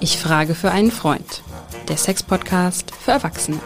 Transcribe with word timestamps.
Ich 0.00 0.18
frage 0.18 0.54
für 0.54 0.70
einen 0.70 0.90
Freund. 0.90 1.42
Der 1.88 1.96
Sex-Podcast 1.96 2.94
für 2.94 3.10
Erwachsene. 3.10 3.60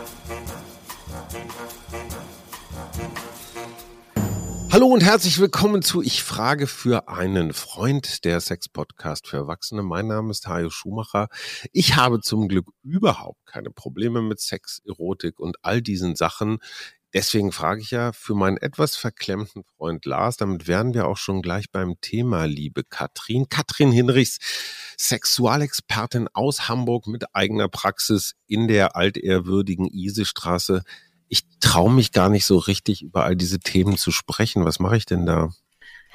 Hallo 4.72 4.86
und 4.86 5.04
herzlich 5.04 5.38
willkommen 5.38 5.82
zu 5.82 6.00
Ich 6.00 6.22
frage 6.22 6.66
für 6.66 7.06
einen 7.06 7.52
Freund, 7.52 8.24
der 8.24 8.40
Sex-Podcast 8.40 9.28
für 9.28 9.36
Erwachsene. 9.36 9.82
Mein 9.82 10.06
Name 10.06 10.30
ist 10.30 10.46
Hajo 10.46 10.70
Schumacher. 10.70 11.28
Ich 11.72 11.96
habe 11.96 12.20
zum 12.20 12.48
Glück 12.48 12.68
überhaupt 12.82 13.44
keine 13.44 13.68
Probleme 13.68 14.22
mit 14.22 14.40
Sex, 14.40 14.80
Erotik 14.86 15.38
und 15.38 15.56
all 15.60 15.82
diesen 15.82 16.16
Sachen. 16.16 16.58
Deswegen 17.14 17.52
frage 17.52 17.82
ich 17.82 17.90
ja 17.90 18.12
für 18.12 18.34
meinen 18.34 18.56
etwas 18.56 18.96
verklemmten 18.96 19.64
Freund 19.76 20.06
Lars, 20.06 20.38
damit 20.38 20.66
wären 20.66 20.94
wir 20.94 21.06
auch 21.06 21.18
schon 21.18 21.42
gleich 21.42 21.70
beim 21.70 22.00
Thema, 22.00 22.46
liebe 22.46 22.84
Katrin. 22.84 23.48
Katrin 23.50 23.92
Hinrichs, 23.92 24.38
Sexualexpertin 24.98 26.28
aus 26.32 26.68
Hamburg 26.68 27.06
mit 27.06 27.34
eigener 27.34 27.68
Praxis 27.68 28.34
in 28.46 28.66
der 28.66 28.96
altehrwürdigen 28.96 29.86
Isestraße. 29.86 30.82
Ich 31.28 31.42
traue 31.60 31.92
mich 31.92 32.12
gar 32.12 32.30
nicht 32.30 32.46
so 32.46 32.56
richtig 32.56 33.02
über 33.02 33.24
all 33.24 33.36
diese 33.36 33.60
Themen 33.60 33.98
zu 33.98 34.10
sprechen. 34.10 34.64
Was 34.64 34.80
mache 34.80 34.96
ich 34.96 35.04
denn 35.04 35.26
da? 35.26 35.50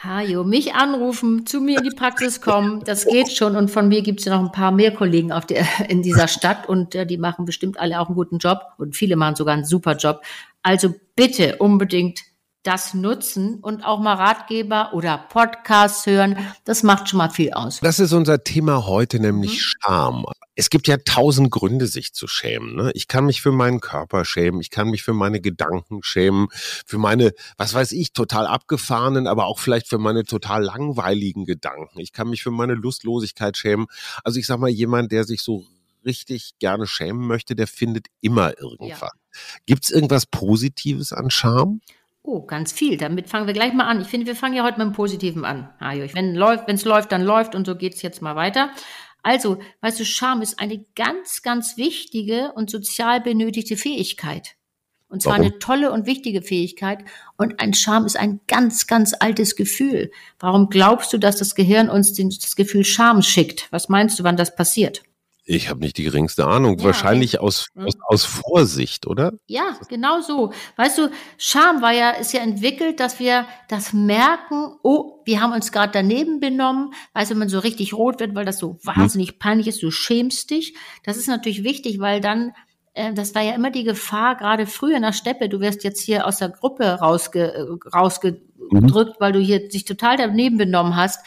Hajo, 0.04 0.44
mich 0.44 0.76
anrufen, 0.76 1.48
zu 1.48 1.60
mir 1.60 1.80
in 1.80 1.84
die 1.84 1.96
Praxis 1.96 2.40
kommen, 2.40 2.84
das 2.86 3.05
geht 3.05 3.32
schon. 3.32 3.55
Und 3.55 3.72
von 3.72 3.88
mir 3.88 4.04
gibt 4.04 4.20
es 4.20 4.26
ja 4.26 4.36
noch 4.36 4.46
ein 4.46 4.52
paar 4.52 4.72
mehr 4.72 4.94
Kollegen 4.94 5.32
auf 5.32 5.48
der, 5.48 5.66
in 5.90 6.04
dieser 6.04 6.27
Stadt 6.27 6.70
und 6.70 6.94
äh, 6.94 7.08
die 7.08 7.18
machen 7.18 7.46
bestimmt 7.46 7.80
alle 7.80 8.00
auch 8.00 8.08
einen 8.08 8.16
guten 8.16 8.38
Job 8.38 8.62
und 8.77 8.96
viele 8.96 9.16
machen 9.16 9.36
sogar 9.36 9.55
einen 9.55 9.66
super 9.66 9.96
Job. 9.96 10.22
Also 10.67 10.94
bitte 11.16 11.55
unbedingt 11.59 12.23
das 12.63 12.94
nutzen 12.94 13.62
und 13.62 13.85
auch 13.85 14.02
mal 14.02 14.16
Ratgeber 14.16 14.91
oder 14.93 15.17
Podcasts 15.17 16.05
hören. 16.05 16.38
Das 16.66 16.84
macht 16.84 17.07
schon 17.07 17.20
mal 17.20 17.30
viel 17.30 17.53
aus. 17.53 17.80
Das 17.80 17.99
ist 17.99 18.12
unser 18.12 18.43
Thema 18.43 18.85
heute, 18.85 19.21
nämlich 19.21 19.52
mhm. 19.52 19.59
Scham. 19.59 20.26
Es 20.55 20.70
gibt 20.70 20.90
ja 20.90 20.98
tausend 20.98 21.51
Gründe, 21.51 21.87
sich 21.87 22.13
zu 22.13 22.27
schämen. 22.27 22.76
Ne? 22.76 22.91
Ich 22.96 23.07
kann 23.07 23.27
mich 23.27 23.41
für 23.41 23.54
meinen 23.54 23.79
Körper 23.79 24.26
schämen, 24.26 24.59
ich 24.59 24.70
kann 24.70 24.90
mich 24.90 25.04
für 25.04 25.13
meine 25.13 25.40
Gedanken 25.40 26.04
schämen, 26.04 26.48
für 26.51 26.98
meine, 26.98 27.31
was 27.55 27.74
weiß 27.74 27.93
ich, 27.93 28.12
total 28.12 28.46
abgefahrenen, 28.46 29.26
aber 29.26 29.46
auch 29.46 29.59
vielleicht 29.59 29.87
für 29.87 29.99
meine 29.99 30.26
total 30.26 30.63
langweiligen 30.63 31.46
Gedanken. 31.46 32.02
Ich 32.02 32.12
kann 32.12 32.27
mich 32.27 32.43
für 32.43 32.52
meine 32.52 32.74
Lustlosigkeit 32.74 33.55
schämen. 33.55 33.85
Also 34.26 34.37
ich 34.37 34.48
sag 34.48 34.59
mal, 34.59 34.68
jemand, 34.68 35.13
der 35.13 35.24
sich 35.24 35.41
so 35.41 35.63
richtig 36.08 36.54
gerne 36.58 36.88
schämen 36.88 37.27
möchte, 37.27 37.55
der 37.55 37.68
findet 37.68 38.08
immer 38.22 38.60
irgendwas. 38.60 39.00
Ja. 39.02 39.12
Gibt 39.68 39.84
es 39.84 39.91
irgendwas 39.91 40.26
Positives 40.26 41.14
an 41.14 41.30
Scham? 41.30 41.82
Oh, 42.24 42.41
ganz 42.41 42.74
viel. 42.74 42.98
Damit 42.98 43.30
fangen 43.30 43.46
wir 43.46 43.54
gleich 43.54 43.74
mal 43.74 43.86
an. 43.86 44.02
Ich 44.02 44.08
finde, 44.08 44.26
wir 44.26 44.36
fangen 44.36 44.55
ja 44.55 44.64
heute 44.64 44.80
mit 44.80 44.88
dem 44.88 44.94
Positiven 44.94 45.46
an. 45.46 45.70
Wenn 45.80 46.36
es 46.76 46.84
läuft, 46.84 47.12
dann 47.12 47.22
läuft 47.22 47.54
und 47.54 47.68
so 47.68 47.76
geht 47.76 47.94
es 47.94 48.02
jetzt 48.02 48.22
mal 48.22 48.36
weiter. 48.36 48.72
Also, 49.24 49.60
weißt 49.82 49.99
du, 49.99 50.05
Scham 50.05 50.41
ist 50.41 50.60
eine 50.60 50.84
ganz, 50.96 51.41
ganz 51.41 51.77
wichtige 51.77 52.52
und 52.54 52.70
sozial 52.70 53.21
benötigte 53.21 53.77
Fähigkeit. 53.77 54.55
Und 55.10 55.21
zwar 55.21 55.36
Warum? 55.36 55.46
eine 55.46 55.60
tolle 55.60 55.94
und 55.94 56.05
wichtige 56.05 56.42
Fähigkeit. 56.42 56.99
Und 57.38 57.62
ein 57.62 57.74
Scham 57.74 58.05
ist 58.05 58.18
ein 58.18 58.42
ganz, 58.48 58.88
ganz 58.88 59.14
altes 59.18 59.55
Gefühl. 59.55 60.12
Warum 60.38 60.70
glaubst 60.70 61.14
du, 61.14 61.18
dass 61.18 61.38
das 61.38 61.55
Gehirn 61.55 61.90
uns 61.90 62.14
das 62.14 62.55
Gefühl 62.58 62.84
Scham 62.84 63.21
schickt? 63.21 63.71
Was 63.71 63.88
meinst 63.88 64.19
du, 64.19 64.25
wann 64.25 64.36
das 64.36 64.53
passiert? 64.53 65.03
Ich 65.50 65.69
habe 65.69 65.79
nicht 65.79 65.97
die 65.97 66.03
geringste 66.03 66.45
Ahnung. 66.45 66.78
Ja, 66.78 66.84
Wahrscheinlich 66.84 67.35
okay. 67.35 67.45
aus, 67.45 67.69
aus, 67.78 67.94
aus 68.06 68.25
Vorsicht, 68.25 69.07
oder? 69.07 69.31
Ja, 69.47 69.78
genau 69.88 70.19
so. 70.19 70.51
Weißt 70.75 70.97
du, 70.97 71.09
Scham 71.38 71.81
war 71.81 71.94
ja, 71.94 72.12
ist 72.12 72.34
ja 72.34 72.41
entwickelt, 72.41 73.00
dass 73.00 73.17
wir 73.19 73.45
das 73.69 73.94
merken, 73.94 74.75
oh, 74.84 75.22
wir 75.23 75.40
haben 75.40 75.53
uns 75.53 75.72
gerade 75.72 75.94
daneben 75.94 76.41
benommen. 76.41 76.94
Weißt 77.13 77.31
du, 77.31 77.35
wenn 77.35 77.40
man 77.40 77.50
so 77.50 77.59
richtig 77.59 77.94
rot 77.94 78.19
wird, 78.19 78.35
weil 78.35 78.44
das 78.44 78.57
so 78.57 78.72
hm. 78.72 78.79
wahnsinnig 78.84 79.29
hm. 79.29 79.40
peinlich 79.40 79.68
ist, 79.69 79.81
du 79.81 79.90
schämst 79.90 80.50
dich. 80.50 80.75
Das 81.06 81.16
ist 81.16 81.28
natürlich 81.28 81.63
wichtig, 81.63 82.01
weil 82.01 82.19
dann 82.19 82.51
äh, 82.94 83.13
das 83.13 83.34
war 83.34 83.41
ja 83.41 83.56
immer 83.56 83.72
die 83.72 83.85
Gefahr, 83.85 84.36
gerade 84.36 84.66
früher 84.66 84.97
in 84.97 85.03
der 85.03 85.13
Steppe, 85.13 85.47
du 85.47 85.62
wirst 85.62 85.86
jetzt 85.86 86.02
hier 86.02 86.28
aus 86.28 86.40
der 86.40 86.50
Gruppe 86.50 87.00
rausge, 87.00 87.53
äh, 87.53 87.90
rausgedrückt, 87.96 88.41
mhm. 88.72 89.16
weil 89.19 89.31
du 89.31 89.40
hier 89.40 89.69
dich 89.69 89.86
total 89.86 90.18
daneben 90.18 90.57
benommen 90.57 90.97
hast 90.97 91.22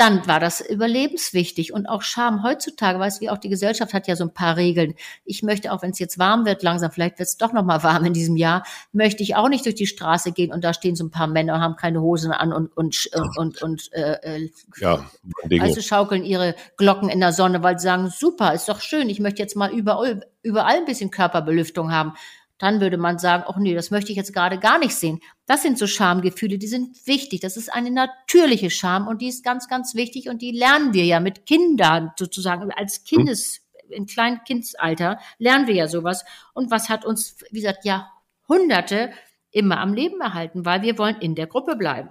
dann 0.00 0.26
war 0.26 0.40
das 0.40 0.62
überlebenswichtig 0.62 1.74
und 1.74 1.86
auch 1.86 2.00
Scham. 2.00 2.42
Heutzutage, 2.42 2.98
weißt 2.98 3.18
du, 3.18 3.20
wie 3.20 3.30
auch 3.30 3.36
die 3.36 3.50
Gesellschaft 3.50 3.92
hat 3.92 4.08
ja 4.08 4.16
so 4.16 4.24
ein 4.24 4.32
paar 4.32 4.56
Regeln. 4.56 4.94
Ich 5.26 5.42
möchte 5.42 5.70
auch, 5.70 5.82
wenn 5.82 5.90
es 5.90 5.98
jetzt 5.98 6.18
warm 6.18 6.46
wird, 6.46 6.62
langsam, 6.62 6.90
vielleicht 6.90 7.18
wird 7.18 7.28
es 7.28 7.36
doch 7.36 7.52
noch 7.52 7.64
mal 7.64 7.82
warm 7.82 8.06
in 8.06 8.14
diesem 8.14 8.36
Jahr, 8.36 8.64
möchte 8.92 9.22
ich 9.22 9.36
auch 9.36 9.50
nicht 9.50 9.66
durch 9.66 9.74
die 9.74 9.86
Straße 9.86 10.32
gehen 10.32 10.52
und 10.52 10.64
da 10.64 10.72
stehen 10.72 10.96
so 10.96 11.04
ein 11.04 11.10
paar 11.10 11.26
Männer 11.26 11.54
und 11.54 11.60
haben 11.60 11.76
keine 11.76 12.00
Hosen 12.00 12.32
an 12.32 12.54
und 12.54 12.74
und 12.74 13.10
und 13.12 13.36
und, 13.36 13.62
und 13.62 13.92
äh, 13.92 14.36
äh 14.36 14.50
ja, 14.78 15.04
also 15.60 15.82
schaukeln 15.82 16.24
ihre 16.24 16.54
Glocken 16.78 17.10
in 17.10 17.20
der 17.20 17.34
Sonne, 17.34 17.62
weil 17.62 17.78
sie 17.78 17.84
sagen, 17.84 18.08
super, 18.08 18.54
ist 18.54 18.70
doch 18.70 18.80
schön, 18.80 19.10
ich 19.10 19.20
möchte 19.20 19.42
jetzt 19.42 19.54
mal 19.54 19.70
überall 19.70 20.22
überall 20.42 20.76
ein 20.76 20.86
bisschen 20.86 21.10
Körperbelüftung 21.10 21.92
haben 21.92 22.14
dann 22.60 22.80
würde 22.80 22.98
man 22.98 23.18
sagen, 23.18 23.44
ach 23.48 23.56
nee, 23.56 23.74
das 23.74 23.90
möchte 23.90 24.12
ich 24.12 24.16
jetzt 24.16 24.32
gerade 24.32 24.58
gar 24.58 24.78
nicht 24.78 24.94
sehen. 24.94 25.20
Das 25.46 25.62
sind 25.62 25.78
so 25.78 25.86
Schamgefühle, 25.86 26.58
die 26.58 26.68
sind 26.68 27.06
wichtig. 27.06 27.40
Das 27.40 27.56
ist 27.56 27.72
eine 27.72 27.90
natürliche 27.90 28.70
Scham 28.70 29.08
und 29.08 29.22
die 29.22 29.28
ist 29.28 29.42
ganz, 29.42 29.66
ganz 29.66 29.94
wichtig 29.94 30.28
und 30.28 30.42
die 30.42 30.52
lernen 30.52 30.94
wir 30.94 31.04
ja 31.04 31.18
mit 31.18 31.46
Kindern 31.46 32.12
sozusagen 32.18 32.70
als 32.70 33.02
Kindes, 33.04 33.62
in 33.88 34.06
kleinen 34.06 34.44
Kindsalter 34.44 35.18
lernen 35.38 35.66
wir 35.66 35.74
ja 35.74 35.88
sowas. 35.88 36.24
Und 36.54 36.70
was 36.70 36.88
hat 36.88 37.04
uns, 37.04 37.36
wie 37.50 37.60
gesagt, 37.60 37.84
Jahrhunderte 37.84 39.10
immer 39.50 39.80
am 39.80 39.94
Leben 39.94 40.20
erhalten, 40.20 40.64
weil 40.64 40.82
wir 40.82 40.98
wollen 40.98 41.16
in 41.16 41.34
der 41.34 41.46
Gruppe 41.46 41.76
bleiben. 41.76 42.10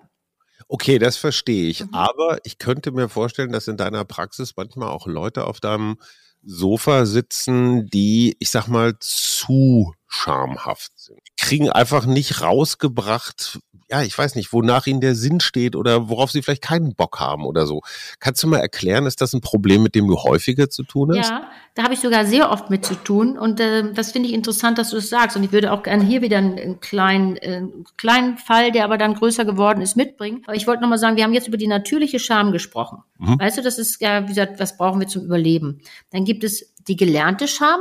Okay, 0.68 1.00
das 1.00 1.16
verstehe 1.16 1.70
ich. 1.70 1.86
Mhm. 1.86 1.94
Aber 1.94 2.40
ich 2.44 2.58
könnte 2.58 2.92
mir 2.92 3.08
vorstellen, 3.08 3.52
dass 3.52 3.68
in 3.68 3.78
deiner 3.78 4.04
Praxis 4.04 4.56
manchmal 4.58 4.90
auch 4.90 5.08
Leute 5.08 5.46
auf 5.46 5.60
deinem 5.60 5.98
Sofa 6.42 7.06
sitzen, 7.06 7.88
die, 7.88 8.36
ich 8.40 8.50
sag 8.50 8.68
mal, 8.68 8.96
zu 9.00 9.94
schamhaft 10.10 10.92
sind. 11.00 11.20
Kriegen 11.40 11.70
einfach 11.70 12.06
nicht 12.06 12.42
rausgebracht, 12.42 13.60
ja, 13.92 14.02
ich 14.02 14.18
weiß 14.18 14.36
nicht, 14.36 14.52
wonach 14.54 14.88
ihnen 14.88 15.02
der 15.02 15.16
Sinn 15.16 15.40
steht 15.40 15.76
oder 15.76 16.10
worauf 16.10 16.32
sie 16.32 16.42
vielleicht 16.42 16.64
keinen 16.64 16.96
Bock 16.96 17.20
haben 17.20 17.46
oder 17.46 17.66
so. 17.66 17.82
Kannst 18.20 18.42
du 18.44 18.48
mal 18.48 18.60
erklären, 18.60 19.06
ist 19.06 19.22
das 19.22 19.34
ein 19.34 19.42
Problem, 19.42 19.82
mit 19.84 19.96
dem 19.96 20.08
du 20.08 20.18
häufiger 20.18 20.70
zu 20.70 20.84
tun 20.84 21.18
hast? 21.18 21.30
Ja, 21.30 21.50
da 21.76 21.84
habe 21.84 21.94
ich 21.94 22.00
sogar 22.00 22.26
sehr 22.26 22.52
oft 22.52 22.70
mit 22.70 22.86
zu 22.86 22.96
tun 22.96 23.38
und 23.38 23.60
äh, 23.60 23.94
das 23.94 24.12
finde 24.12 24.30
ich 24.30 24.36
interessant, 24.36 24.80
dass 24.80 24.90
du 24.90 24.96
das 24.96 25.10
sagst 25.10 25.38
und 25.38 25.44
ich 25.44 25.52
würde 25.52 25.72
auch 25.72 25.84
gerne 25.84 26.04
hier 26.04 26.22
wieder 26.22 26.38
einen, 26.38 26.60
einen 26.60 26.80
kleinen, 26.80 27.38
äh, 27.38 27.64
kleinen 27.98 28.38
Fall, 28.38 28.72
der 28.72 28.86
aber 28.86 28.98
dann 28.98 29.14
größer 29.14 29.46
geworden 29.46 29.82
ist, 29.82 29.96
mitbringen. 29.96 30.44
Aber 30.46 30.56
ich 30.56 30.66
wollte 30.66 30.82
nochmal 30.82 31.00
sagen, 31.00 31.18
wir 31.18 31.24
haben 31.24 31.34
jetzt 31.34 31.48
über 31.48 31.58
die 31.58 31.68
natürliche 31.68 32.20
Scham 32.20 32.52
gesprochen. 32.52 33.04
Mhm. 33.20 33.40
Weißt 33.40 33.60
du, 33.60 33.62
das 33.62 33.78
ist 33.78 34.02
ja, 34.02 34.24
wie 34.24 34.30
gesagt, 34.30 34.60
was 34.60 34.76
brauchen 34.76 35.00
wir 35.00 35.08
zum 35.08 35.24
Überleben? 35.24 35.82
Dann 36.12 36.26
gibt 36.26 36.44
es 36.44 36.74
die 36.88 36.96
gelernte 36.96 37.48
Scham 37.48 37.80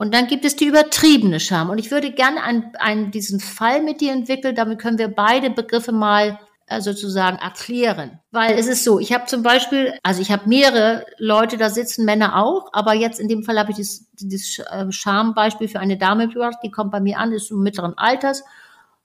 und 0.00 0.14
dann 0.14 0.28
gibt 0.28 0.46
es 0.46 0.56
die 0.56 0.64
übertriebene 0.64 1.40
Scham. 1.40 1.68
Und 1.68 1.76
ich 1.76 1.90
würde 1.90 2.10
gerne 2.10 2.42
einen, 2.42 2.72
einen, 2.78 3.10
diesen 3.10 3.38
Fall 3.38 3.82
mit 3.82 4.00
dir 4.00 4.12
entwickeln. 4.12 4.54
Damit 4.54 4.78
können 4.78 4.96
wir 4.96 5.08
beide 5.08 5.50
Begriffe 5.50 5.92
mal 5.92 6.38
äh, 6.68 6.80
sozusagen 6.80 7.36
erklären. 7.36 8.18
Weil 8.30 8.58
es 8.58 8.66
ist 8.66 8.82
so, 8.82 8.98
ich 8.98 9.12
habe 9.12 9.26
zum 9.26 9.42
Beispiel, 9.42 9.92
also 10.02 10.22
ich 10.22 10.30
habe 10.30 10.48
mehrere 10.48 11.04
Leute, 11.18 11.58
da 11.58 11.68
sitzen 11.68 12.06
Männer 12.06 12.42
auch, 12.42 12.70
aber 12.72 12.94
jetzt 12.94 13.20
in 13.20 13.28
dem 13.28 13.42
Fall 13.42 13.58
habe 13.58 13.72
ich 13.72 13.76
das, 13.76 14.06
das 14.22 14.58
äh, 14.70 14.90
Schambeispiel 14.90 15.68
für 15.68 15.80
eine 15.80 15.98
Dame 15.98 16.28
gebracht, 16.28 16.60
die 16.64 16.70
kommt 16.70 16.92
bei 16.92 17.00
mir 17.00 17.18
an, 17.18 17.32
ist 17.32 17.50
im 17.50 17.62
mittleren 17.62 17.92
Alters 17.98 18.42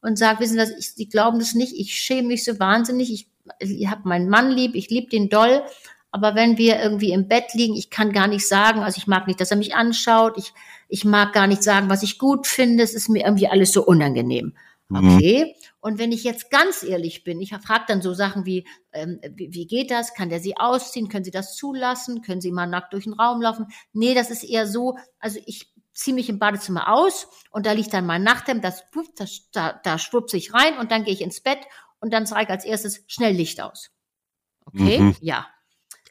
und 0.01 0.17
sagt, 0.17 0.39
wissen 0.39 0.57
Sie 0.65 0.75
ich, 0.79 0.95
die 0.95 1.09
glauben 1.09 1.39
das 1.39 1.55
nicht, 1.55 1.77
ich 1.77 1.93
schäme 1.93 2.29
mich 2.29 2.45
so 2.45 2.57
wahnsinnig, 2.57 3.11
ich, 3.11 3.27
ich 3.59 3.89
habe 3.89 4.07
meinen 4.07 4.29
Mann 4.29 4.49
lieb, 4.49 4.75
ich 4.75 4.89
liebe 4.89 5.09
den 5.09 5.27
doll, 5.27 5.61
aber 6.15 6.33
wenn 6.33 6.57
wir 6.57 6.81
irgendwie 6.81 7.11
im 7.11 7.27
Bett 7.27 7.53
liegen, 7.53 7.75
ich 7.75 7.89
kann 7.89 8.13
gar 8.13 8.27
nicht 8.27 8.47
sagen, 8.47 8.79
also 8.79 8.97
ich 8.97 9.05
mag 9.05 9.27
nicht, 9.27 9.41
dass 9.41 9.51
er 9.51 9.57
mich 9.57 9.75
anschaut, 9.75 10.37
ich 10.37 10.53
ich 10.87 11.03
mag 11.03 11.33
gar 11.33 11.45
nicht 11.45 11.61
sagen, 11.61 11.89
was 11.89 12.03
ich 12.03 12.17
gut 12.17 12.47
finde, 12.47 12.83
es 12.83 12.93
ist 12.93 13.09
mir 13.09 13.25
irgendwie 13.25 13.49
alles 13.49 13.73
so 13.73 13.85
unangenehm. 13.85 14.55
Mhm. 14.87 15.17
Okay. 15.17 15.43
Mhm. 15.43 15.65
Und 15.81 15.99
wenn 15.99 16.13
ich 16.13 16.23
jetzt 16.23 16.49
ganz 16.49 16.83
ehrlich 16.83 17.25
bin, 17.25 17.41
ich 17.41 17.53
frage 17.53 17.83
dann 17.89 18.01
so 18.01 18.13
Sachen 18.13 18.45
wie, 18.45 18.65
ähm, 18.93 19.19
wie, 19.29 19.51
wie 19.51 19.67
geht 19.67 19.91
das? 19.91 20.13
Kann 20.13 20.29
der 20.29 20.39
sie 20.39 20.55
ausziehen? 20.55 21.09
Können 21.09 21.25
sie 21.25 21.31
das 21.31 21.57
zulassen? 21.57 22.21
Können 22.21 22.39
sie 22.39 22.53
mal 22.53 22.65
nackt 22.65 22.93
durch 22.93 23.03
den 23.03 23.13
Raum 23.13 23.41
laufen? 23.41 23.65
Nee, 23.91 24.13
das 24.13 24.31
ist 24.31 24.45
eher 24.45 24.67
so, 24.67 24.97
also 25.19 25.37
ich 25.45 25.73
ziehe 25.93 26.15
mich 26.15 26.29
im 26.29 26.39
Badezimmer 26.39 26.93
aus 26.93 27.27
und 27.51 27.65
da 27.65 27.73
liegt 27.73 27.93
dann 27.93 28.05
mein 28.05 28.23
Nachthemd, 28.23 28.63
das, 28.63 28.85
das 29.17 29.49
da, 29.51 29.73
da 29.83 29.97
schwupse 29.97 30.37
ich 30.37 30.53
rein 30.53 30.77
und 30.77 30.91
dann 30.91 31.03
gehe 31.03 31.13
ich 31.13 31.21
ins 31.21 31.41
Bett 31.41 31.59
und 31.99 32.13
dann 32.13 32.25
zeige 32.25 32.43
ich 32.43 32.49
als 32.51 32.63
erstes 32.63 33.03
schnell 33.07 33.33
Licht 33.33 33.59
aus. 33.59 33.91
Okay? 34.65 34.99
Mhm. 34.99 35.15
Ja. 35.19 35.47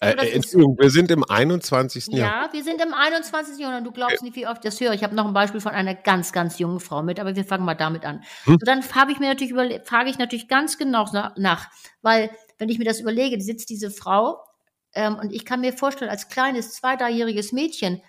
Äh, 0.00 0.32
Entschuldigung, 0.32 0.76
wir 0.78 0.90
sind 0.90 1.10
im 1.10 1.24
21. 1.24 2.08
Ja, 2.08 2.18
Jahrhundert. 2.18 2.46
Ja, 2.46 2.52
wir 2.52 2.64
sind 2.64 2.82
im 2.82 2.92
21. 2.92 3.58
Jahrhundert. 3.58 3.86
Du 3.86 3.92
glaubst 3.92 4.22
nicht, 4.22 4.36
wie 4.36 4.46
oft 4.46 4.64
ich 4.64 4.70
das 4.70 4.80
höre. 4.80 4.92
Ich 4.92 5.04
habe 5.04 5.14
noch 5.14 5.26
ein 5.26 5.32
Beispiel 5.32 5.60
von 5.60 5.72
einer 5.72 5.94
ganz, 5.94 6.32
ganz 6.32 6.58
jungen 6.58 6.80
Frau 6.80 7.02
mit, 7.02 7.20
aber 7.20 7.36
wir 7.36 7.44
fangen 7.44 7.64
mal 7.64 7.74
damit 7.74 8.04
an. 8.04 8.22
Hm? 8.44 8.58
So, 8.60 8.66
dann 8.66 8.82
habe 8.94 9.12
ich 9.12 9.20
mir 9.20 9.28
natürlich 9.28 9.52
überlegt, 9.52 9.86
frage 9.88 10.10
ich 10.10 10.18
natürlich 10.18 10.48
ganz 10.48 10.78
genau 10.78 11.08
nach, 11.36 11.70
weil 12.02 12.30
wenn 12.58 12.68
ich 12.68 12.78
mir 12.78 12.84
das 12.84 13.00
überlege, 13.00 13.40
sitzt 13.40 13.70
diese 13.70 13.90
Frau 13.90 14.44
ähm, 14.94 15.16
und 15.16 15.32
ich 15.32 15.44
kann 15.44 15.60
mir 15.60 15.72
vorstellen, 15.72 16.10
als 16.10 16.28
kleines, 16.28 16.72
zwei, 16.72 16.96
dreijähriges 16.96 17.52
Mädchen 17.52 18.02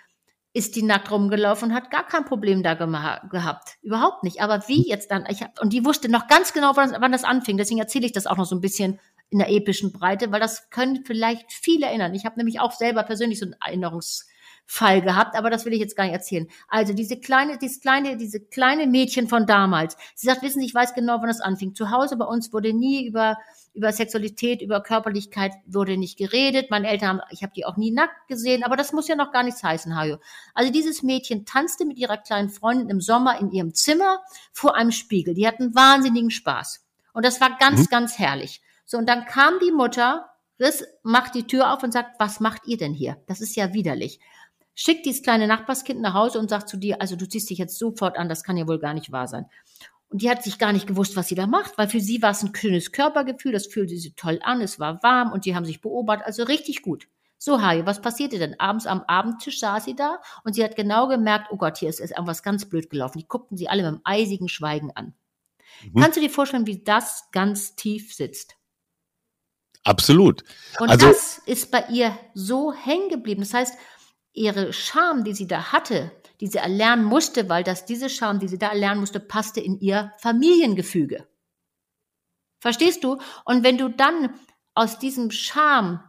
ist 0.53 0.77
die 0.77 0.83
nackt 0.83 1.11
rumgelaufen 1.11 1.69
und 1.69 1.75
hat 1.75 1.91
gar 1.91 2.07
kein 2.07 2.23
Problem 2.23 2.63
da 2.63 2.75
gehabt. 2.75 3.75
Überhaupt 3.81 4.23
nicht. 4.23 4.41
Aber 4.41 4.67
wie 4.67 4.83
hm? 4.83 4.85
jetzt 4.87 5.11
dann? 5.11 5.25
Ich 5.29 5.43
hab, 5.43 5.61
und 5.61 5.73
die 5.73 5.85
wusste 5.85 6.09
noch 6.09 6.27
ganz 6.27 6.53
genau, 6.53 6.71
wann, 6.75 6.95
wann 6.99 7.11
das 7.11 7.25
anfing. 7.25 7.57
Deswegen 7.57 7.79
erzähle 7.79 8.05
ich 8.05 8.13
das 8.13 8.25
auch 8.25 8.37
noch 8.37 8.45
so 8.45 8.55
ein 8.55 8.61
bisschen 8.61 8.99
in 9.29 9.39
der 9.39 9.49
epischen 9.49 9.91
Breite, 9.91 10.31
weil 10.31 10.39
das 10.39 10.69
können 10.69 11.03
vielleicht 11.05 11.51
viele 11.51 11.87
erinnern. 11.87 12.13
Ich 12.13 12.25
habe 12.25 12.37
nämlich 12.37 12.59
auch 12.59 12.71
selber 12.71 13.03
persönlich 13.03 13.39
so 13.39 13.45
einen 13.45 13.55
Erinnerungsfall 13.59 15.01
gehabt, 15.01 15.35
aber 15.35 15.49
das 15.49 15.65
will 15.65 15.73
ich 15.73 15.79
jetzt 15.79 15.95
gar 15.95 16.05
nicht 16.05 16.13
erzählen. 16.13 16.47
Also 16.67 16.93
diese 16.93 17.19
kleine, 17.19 17.57
dieses 17.57 17.81
kleine, 17.81 18.17
diese 18.17 18.39
kleine 18.39 18.87
Mädchen 18.87 19.27
von 19.27 19.45
damals. 19.45 19.97
Sie 20.15 20.27
sagt, 20.27 20.41
wissen 20.41 20.59
Sie, 20.59 20.67
ich 20.67 20.75
weiß 20.75 20.93
genau, 20.93 21.17
wann 21.19 21.27
das 21.27 21.41
anfing. 21.41 21.75
Zu 21.75 21.91
Hause 21.91 22.17
bei 22.17 22.25
uns 22.25 22.53
wurde 22.53 22.73
nie 22.73 23.05
über 23.07 23.37
über 23.75 23.91
Sexualität, 23.91 24.61
über 24.61 24.81
Körperlichkeit 24.81 25.51
wurde 25.67 25.97
nicht 25.97 26.17
geredet. 26.17 26.71
Meine 26.71 26.87
Eltern 26.87 27.09
haben, 27.09 27.21
ich 27.29 27.43
habe 27.43 27.51
die 27.53 27.65
auch 27.65 27.75
nie 27.75 27.91
nackt 27.91 28.27
gesehen, 28.27 28.63
aber 28.63 28.77
das 28.77 28.93
muss 28.93 29.07
ja 29.07 29.15
noch 29.15 29.31
gar 29.31 29.43
nichts 29.43 29.63
heißen, 29.63 29.95
Hajo. 29.95 30.17
Also 30.53 30.71
dieses 30.71 31.03
Mädchen 31.03 31.45
tanzte 31.45 31.85
mit 31.85 31.97
ihrer 31.97 32.17
kleinen 32.17 32.49
Freundin 32.49 32.89
im 32.89 33.01
Sommer 33.01 33.39
in 33.39 33.51
ihrem 33.51 33.73
Zimmer 33.73 34.21
vor 34.53 34.75
einem 34.75 34.91
Spiegel. 34.91 35.33
Die 35.33 35.45
hatten 35.45 35.75
wahnsinnigen 35.75 36.31
Spaß. 36.31 36.85
Und 37.13 37.25
das 37.25 37.41
war 37.41 37.57
ganz, 37.59 37.81
mhm. 37.81 37.89
ganz 37.89 38.17
herrlich. 38.17 38.61
So, 38.85 38.97
und 38.97 39.07
dann 39.07 39.25
kam 39.25 39.59
die 39.59 39.71
Mutter, 39.71 40.29
Riss, 40.59 40.85
macht 41.03 41.35
die 41.35 41.47
Tür 41.47 41.73
auf 41.73 41.83
und 41.83 41.91
sagt, 41.91 42.19
was 42.19 42.39
macht 42.39 42.65
ihr 42.65 42.77
denn 42.77 42.93
hier? 42.93 43.17
Das 43.27 43.41
ist 43.41 43.55
ja 43.55 43.73
widerlich. 43.73 44.19
Schickt 44.73 45.05
dieses 45.05 45.23
kleine 45.23 45.47
Nachbarskind 45.47 46.01
nach 46.01 46.13
Hause 46.13 46.39
und 46.39 46.49
sagt 46.49 46.69
zu 46.69 46.77
dir, 46.77 47.01
also 47.01 47.15
du 47.15 47.27
ziehst 47.27 47.49
dich 47.49 47.57
jetzt 47.57 47.77
sofort 47.77 48.17
an, 48.17 48.29
das 48.29 48.43
kann 48.43 48.57
ja 48.57 48.67
wohl 48.67 48.79
gar 48.79 48.93
nicht 48.93 49.11
wahr 49.11 49.27
sein. 49.27 49.45
Und 50.09 50.21
die 50.21 50.29
hat 50.29 50.43
sich 50.43 50.59
gar 50.59 50.71
nicht 50.71 50.87
gewusst, 50.87 51.15
was 51.15 51.27
sie 51.27 51.35
da 51.35 51.47
macht, 51.47 51.77
weil 51.77 51.89
für 51.89 51.99
sie 51.99 52.21
war 52.21 52.31
es 52.31 52.43
ein 52.43 52.53
schönes 52.55 52.91
Körpergefühl, 52.91 53.51
das 53.51 53.67
fühlte 53.67 53.97
sie 53.97 54.11
toll 54.11 54.39
an, 54.43 54.61
es 54.61 54.79
war 54.79 55.01
warm 55.01 55.31
und 55.31 55.45
die 55.45 55.55
haben 55.55 55.65
sich 55.65 55.81
beobachtet, 55.81 56.27
also 56.27 56.43
richtig 56.43 56.81
gut. 56.81 57.07
So, 57.37 57.61
Harry, 57.61 57.85
was 57.85 58.01
passierte 58.01 58.39
denn? 58.39 58.59
Abends 58.59 58.87
am 58.87 59.03
Abendtisch 59.07 59.59
saß 59.59 59.85
sie 59.85 59.95
da 59.95 60.21
und 60.43 60.53
sie 60.53 60.63
hat 60.63 60.75
genau 60.75 61.07
gemerkt, 61.07 61.47
oh 61.51 61.57
Gott, 61.57 61.77
hier 61.77 61.89
ist 61.89 61.99
irgendwas 61.99 62.43
ganz 62.43 62.65
blöd 62.65 62.89
gelaufen. 62.89 63.19
Die 63.19 63.27
guckten 63.27 63.57
sie 63.57 63.67
alle 63.67 63.81
mit 63.81 63.87
einem 63.89 64.01
eisigen 64.03 64.47
Schweigen 64.47 64.91
an. 64.95 65.13
Mhm. 65.83 65.99
Kannst 65.99 66.17
du 66.17 66.21
dir 66.21 66.29
vorstellen, 66.29 66.67
wie 66.67 66.83
das 66.83 67.29
ganz 67.31 67.75
tief 67.75 68.13
sitzt? 68.13 68.55
Absolut. 69.85 70.43
Und 70.79 70.89
also, 70.89 71.07
das 71.07 71.37
ist 71.45 71.71
bei 71.71 71.85
ihr 71.89 72.17
so 72.33 72.73
hängen 72.73 73.09
geblieben. 73.09 73.41
Das 73.41 73.53
heißt, 73.53 73.77
ihre 74.33 74.73
Scham, 74.73 75.23
die 75.23 75.33
sie 75.33 75.47
da 75.47 75.71
hatte, 75.71 76.11
die 76.41 76.47
sie 76.47 76.57
erlernen 76.57 77.05
musste, 77.05 77.47
weil 77.47 77.63
das 77.63 77.85
diese 77.85 78.09
Scham, 78.09 78.39
die 78.39 78.47
sie 78.47 78.57
da 78.57 78.67
erlernen 78.69 78.99
musste, 78.99 79.19
passte 79.19 79.61
in 79.61 79.79
ihr 79.79 80.11
Familiengefüge. 80.17 81.27
Verstehst 82.59 83.03
du? 83.03 83.19
Und 83.45 83.63
wenn 83.63 83.77
du 83.77 83.89
dann 83.89 84.33
aus 84.73 84.99
diesem 84.99 85.31
Scham 85.31 86.03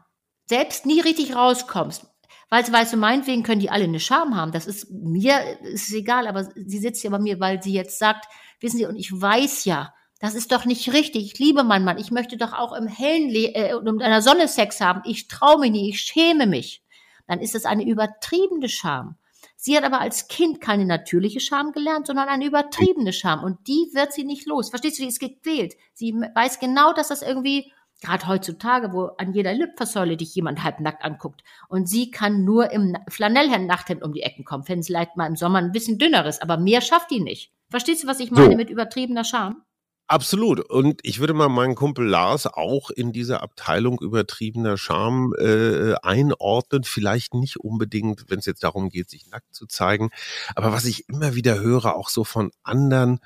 selbst 0.48 0.86
nie 0.86 1.00
richtig 1.00 1.36
rauskommst, 1.36 2.06
weil, 2.48 2.72
weißt 2.72 2.94
du, 2.94 2.96
meinetwegen 2.96 3.42
können 3.42 3.60
die 3.60 3.70
alle 3.70 3.84
eine 3.84 4.00
Scham 4.00 4.36
haben. 4.36 4.52
Das 4.52 4.66
ist 4.66 4.90
mir, 4.90 5.60
ist 5.62 5.92
egal, 5.92 6.26
aber 6.28 6.44
sie 6.44 6.78
sitzt 6.78 7.02
ja 7.02 7.10
bei 7.10 7.18
mir, 7.18 7.40
weil 7.40 7.62
sie 7.62 7.72
jetzt 7.72 7.98
sagt, 7.98 8.26
wissen 8.60 8.78
Sie, 8.78 8.86
und 8.86 8.96
ich 8.96 9.10
weiß 9.12 9.64
ja, 9.64 9.92
das 10.26 10.34
ist 10.34 10.50
doch 10.50 10.64
nicht 10.64 10.92
richtig. 10.92 11.24
Ich 11.24 11.38
liebe 11.38 11.62
meinen 11.62 11.84
Mann. 11.84 11.98
Ich 11.98 12.10
möchte 12.10 12.36
doch 12.36 12.52
auch 12.52 12.72
im 12.72 12.88
hellen 12.88 13.28
Le 13.28 13.54
äh, 13.54 13.74
und 13.74 14.02
einer 14.02 14.22
Sonne 14.22 14.48
Sex 14.48 14.80
haben. 14.80 15.02
Ich 15.04 15.28
traue 15.28 15.60
mich 15.60 15.70
nicht. 15.70 15.94
Ich 15.94 16.00
schäme 16.00 16.46
mich. 16.46 16.82
Dann 17.28 17.38
ist 17.38 17.54
es 17.54 17.64
eine 17.64 17.86
übertriebene 17.86 18.68
Scham. 18.68 19.16
Sie 19.56 19.76
hat 19.76 19.84
aber 19.84 20.00
als 20.00 20.26
Kind 20.26 20.60
keine 20.60 20.84
natürliche 20.84 21.38
Scham 21.38 21.70
gelernt, 21.70 22.08
sondern 22.08 22.28
eine 22.28 22.44
übertriebene 22.44 23.12
Scham. 23.12 23.44
Und 23.44 23.68
die 23.68 23.90
wird 23.92 24.12
sie 24.12 24.24
nicht 24.24 24.46
los. 24.46 24.70
Verstehst 24.70 24.98
du, 24.98 25.02
die 25.02 25.08
ist 25.08 25.20
gequält. 25.20 25.74
Sie 25.94 26.12
weiß 26.12 26.58
genau, 26.58 26.92
dass 26.92 27.08
das 27.08 27.22
irgendwie, 27.22 27.72
gerade 28.02 28.26
heutzutage, 28.26 28.92
wo 28.92 29.10
an 29.18 29.32
jeder 29.32 29.54
Lipversäule 29.54 30.16
dich 30.16 30.34
jemand 30.34 30.64
halbnackt 30.64 31.04
anguckt. 31.04 31.44
Und 31.68 31.88
sie 31.88 32.10
kann 32.10 32.44
nur 32.44 32.72
im 32.72 32.96
Flanellhemd-Nachthemd 33.08 34.02
um 34.02 34.12
die 34.12 34.22
Ecken 34.22 34.44
kommen, 34.44 34.68
wenn 34.68 34.80
es 34.80 34.86
vielleicht 34.86 35.16
mal 35.16 35.26
im 35.26 35.36
Sommer 35.36 35.58
ein 35.58 35.72
bisschen 35.72 35.98
dünner 35.98 36.26
ist. 36.26 36.42
Aber 36.42 36.56
mehr 36.56 36.80
schafft 36.80 37.12
die 37.12 37.20
nicht. 37.20 37.52
Verstehst 37.70 38.02
du, 38.02 38.08
was 38.08 38.18
ich 38.18 38.32
meine 38.32 38.52
so. 38.52 38.56
mit 38.56 38.70
übertriebener 38.70 39.24
Scham? 39.24 39.62
Absolut. 40.08 40.60
Und 40.70 41.00
ich 41.02 41.18
würde 41.18 41.34
mal 41.34 41.48
meinen 41.48 41.74
Kumpel 41.74 42.06
Lars 42.06 42.46
auch 42.46 42.90
in 42.90 43.12
dieser 43.12 43.42
Abteilung 43.42 43.98
übertriebener 44.00 44.76
Charme 44.78 45.32
äh, 45.36 45.94
einordnen. 46.00 46.84
Vielleicht 46.84 47.34
nicht 47.34 47.56
unbedingt, 47.56 48.30
wenn 48.30 48.38
es 48.38 48.46
jetzt 48.46 48.62
darum 48.62 48.88
geht, 48.88 49.10
sich 49.10 49.26
nackt 49.26 49.52
zu 49.52 49.66
zeigen. 49.66 50.10
Aber 50.54 50.72
was 50.72 50.84
ich 50.84 51.08
immer 51.08 51.34
wieder 51.34 51.58
höre, 51.58 51.96
auch 51.96 52.08
so 52.08 52.22
von 52.22 52.52
anderen 52.62 53.18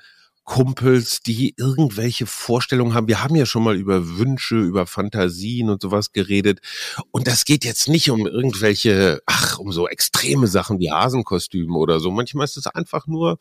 Kumpels, 0.43 1.21
die 1.21 1.53
irgendwelche 1.55 2.25
Vorstellungen 2.25 2.93
haben. 2.93 3.07
Wir 3.07 3.23
haben 3.23 3.35
ja 3.35 3.45
schon 3.45 3.63
mal 3.63 3.75
über 3.75 4.17
Wünsche, 4.17 4.57
über 4.57 4.87
Fantasien 4.87 5.69
und 5.69 5.81
sowas 5.81 6.11
geredet. 6.11 6.59
Und 7.11 7.27
das 7.27 7.45
geht 7.45 7.63
jetzt 7.63 7.87
nicht 7.87 8.09
um 8.09 8.25
irgendwelche, 8.27 9.21
ach, 9.27 9.59
um 9.59 9.71
so 9.71 9.87
extreme 9.87 10.47
Sachen 10.47 10.79
wie 10.79 10.91
Hasenkostüme 10.91 11.77
oder 11.77 11.99
so. 11.99 12.09
Manchmal 12.09 12.45
ist 12.45 12.57
es 12.57 12.65
einfach 12.65 13.05
nur, 13.05 13.37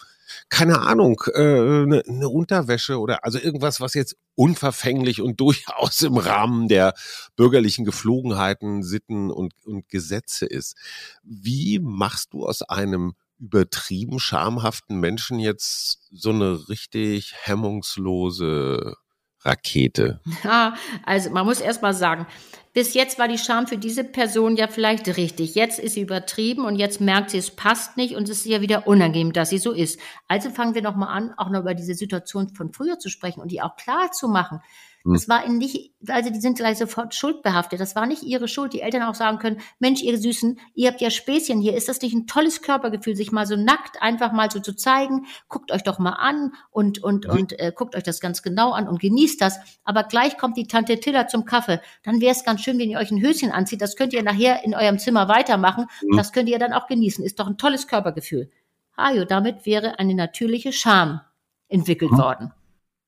keine 0.51 0.81
Ahnung, 0.81 1.23
äh, 1.35 1.41
eine, 1.41 2.03
eine 2.07 2.29
Unterwäsche 2.29 2.99
oder 2.99 3.25
also 3.25 3.39
irgendwas, 3.39 3.81
was 3.81 3.95
jetzt 3.95 4.17
unverfänglich 4.35 5.23
und 5.23 5.41
durchaus 5.41 6.03
im 6.03 6.19
Rahmen 6.19 6.69
der 6.69 6.95
bürgerlichen 7.35 7.85
Geflogenheiten, 7.85 8.83
Sitten 8.83 9.31
und, 9.31 9.55
und 9.65 9.89
Gesetze 9.89 10.45
ist. 10.45 10.77
Wie 11.23 11.79
machst 11.79 12.35
du 12.35 12.47
aus 12.47 12.63
einem 12.63 13.15
übertrieben 13.41 14.21
schamhaften 14.21 15.01
Menschen 15.01 15.39
jetzt 15.39 16.07
so 16.11 16.31
eine 16.31 16.69
richtig 16.69 17.35
hemmungslose 17.43 18.95
Rakete? 19.41 20.21
Ja, 20.45 20.75
also 21.05 21.31
man 21.31 21.47
muss 21.47 21.61
erst 21.61 21.83
mal 21.83 21.95
sagen, 21.95 22.27
bis 22.73 22.95
jetzt 22.95 23.19
war 23.19 23.29
die 23.29 23.39
Scham 23.39 23.67
für 23.67 23.79
diese 23.79 24.05
Person 24.05 24.57
ja 24.57 24.69
vielleicht 24.69 25.17
richtig. 25.17 25.55
Jetzt 25.55 25.79
ist 25.79 25.95
sie 25.95 26.03
übertrieben 26.03 26.65
und 26.65 26.77
jetzt 26.77 27.01
merkt 27.01 27.31
sie, 27.31 27.39
es 27.39 27.51
passt 27.51 27.97
nicht 27.97 28.15
und 28.15 28.29
es 28.29 28.41
ist 28.41 28.47
ja 28.47 28.61
wieder 28.61 28.87
unangenehm, 28.87 29.33
dass 29.33 29.51
sie 29.51 29.59
so 29.59 29.73
ist. 29.73 29.99
Also 30.29 30.51
fangen 30.51 30.75
wir 30.75 30.83
noch 30.83 30.97
mal 30.97 31.09
an, 31.09 31.35
auch 31.37 31.51
noch 31.51 31.61
über 31.61 31.75
diese 31.75 31.95
Situation 31.95 32.49
von 32.55 32.73
früher 32.73 32.99
zu 32.99 33.09
sprechen 33.09 33.41
und 33.41 33.51
die 33.51 33.63
auch 33.63 33.77
klar 33.77 34.13
zu 34.13 34.29
machen. 34.29 34.61
Hm. 35.05 35.15
Das 35.15 35.29
war 35.29 35.49
nicht, 35.49 35.95
also 36.09 36.31
die 36.31 36.41
sind 36.41 36.59
gleich 36.59 36.79
sofort 36.79 37.15
schuldbehaftet. 37.15 37.81
Das 37.81 37.97
war 37.97 38.07
nicht 38.07 38.23
ihre 38.23 38.49
Schuld. 38.49 38.73
Die 38.73 38.83
Eltern 38.83 39.03
auch 39.03 39.15
sagen 39.15 39.39
können, 39.39 39.61
Mensch, 39.79 40.03
ihr 40.03 40.19
Süßen, 40.19 40.59
ihr 40.75 40.91
habt 40.91 41.01
ja 41.01 41.11
Späßchen 41.11 41.61
hier. 41.61 41.75
Ist 41.75 41.89
das 41.89 42.03
nicht 42.03 42.15
ein 42.15 42.27
tolles 42.27 42.61
Körpergefühl, 42.61 43.17
sich 43.17 43.33
mal 43.33 43.47
so 43.47 43.57
nackt 43.57 44.03
einfach 44.03 44.33
mal 44.33 44.51
so 44.51 44.61
zu 44.61 44.75
zeigen? 44.75 45.27
Guckt 45.49 45.73
euch 45.73 45.83
doch 45.83 45.99
mal 45.99 46.13
an 46.13 46.53
und, 46.71 47.03
und, 47.03 47.27
mhm. 47.27 47.33
und 47.33 47.59
äh, 47.59 47.73
guckt 47.75 47.97
euch 47.97 48.03
das 48.03 48.21
ganz 48.21 48.43
genau 48.43 48.73
an 48.73 48.89
und 48.89 49.01
genießt 49.01 49.41
das. 49.41 49.59
Aber 49.85 50.05
gleich 50.05 50.37
kommt 50.37 50.57
die 50.57 50.67
Tante 50.67 51.01
Tilla 51.01 51.27
zum 51.27 51.45
Kaffee. 51.45 51.81
Dann 52.03 52.21
wäre 52.21 52.33
es 52.33 52.45
ganz 52.45 52.60
schön, 52.61 52.79
wenn 52.79 52.91
ihr 52.91 52.99
euch 52.99 53.11
ein 53.11 53.21
Höschen 53.21 53.51
anzieht. 53.51 53.81
Das 53.81 53.97
könnt 53.97 54.13
ihr 54.13 54.23
nachher 54.23 54.65
in 54.65 54.75
eurem 54.75 54.99
Zimmer 54.99 55.29
weitermachen. 55.29 55.87
Mhm. 56.03 56.17
Das 56.17 56.33
könnt 56.33 56.49
ihr 56.49 56.59
dann 56.59 56.73
auch 56.73 56.87
genießen. 56.87 57.25
Ist 57.25 57.41
doch 57.41 57.47
ein 57.47 57.59
tolles 57.59 57.87
Körpergefühl. 57.87 58.51
Hajo, 58.97 59.25
damit 59.25 59.67
wäre 59.67 59.99
eine 59.99 60.15
natürliche 60.15 60.73
Scham 60.73 61.21
entwickelt 61.69 62.13
mhm. 62.13 62.19
worden. 62.19 62.53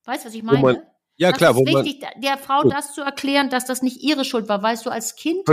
Weißt 0.04 0.24
du, 0.24 0.28
was 0.28 0.34
ich 0.34 0.42
meine? 0.42 0.82
Ja, 1.16 1.28
das 1.28 1.38
klar. 1.38 1.50
ist 1.52 1.66
wichtig, 1.66 2.04
der 2.16 2.38
Frau 2.38 2.62
das 2.62 2.94
zu 2.94 3.02
erklären, 3.02 3.50
dass 3.50 3.66
das 3.66 3.82
nicht 3.82 4.02
ihre 4.02 4.24
Schuld 4.24 4.48
war. 4.48 4.62
Weißt 4.62 4.86
du, 4.86 4.90
als 4.90 5.14
Kind 5.14 5.46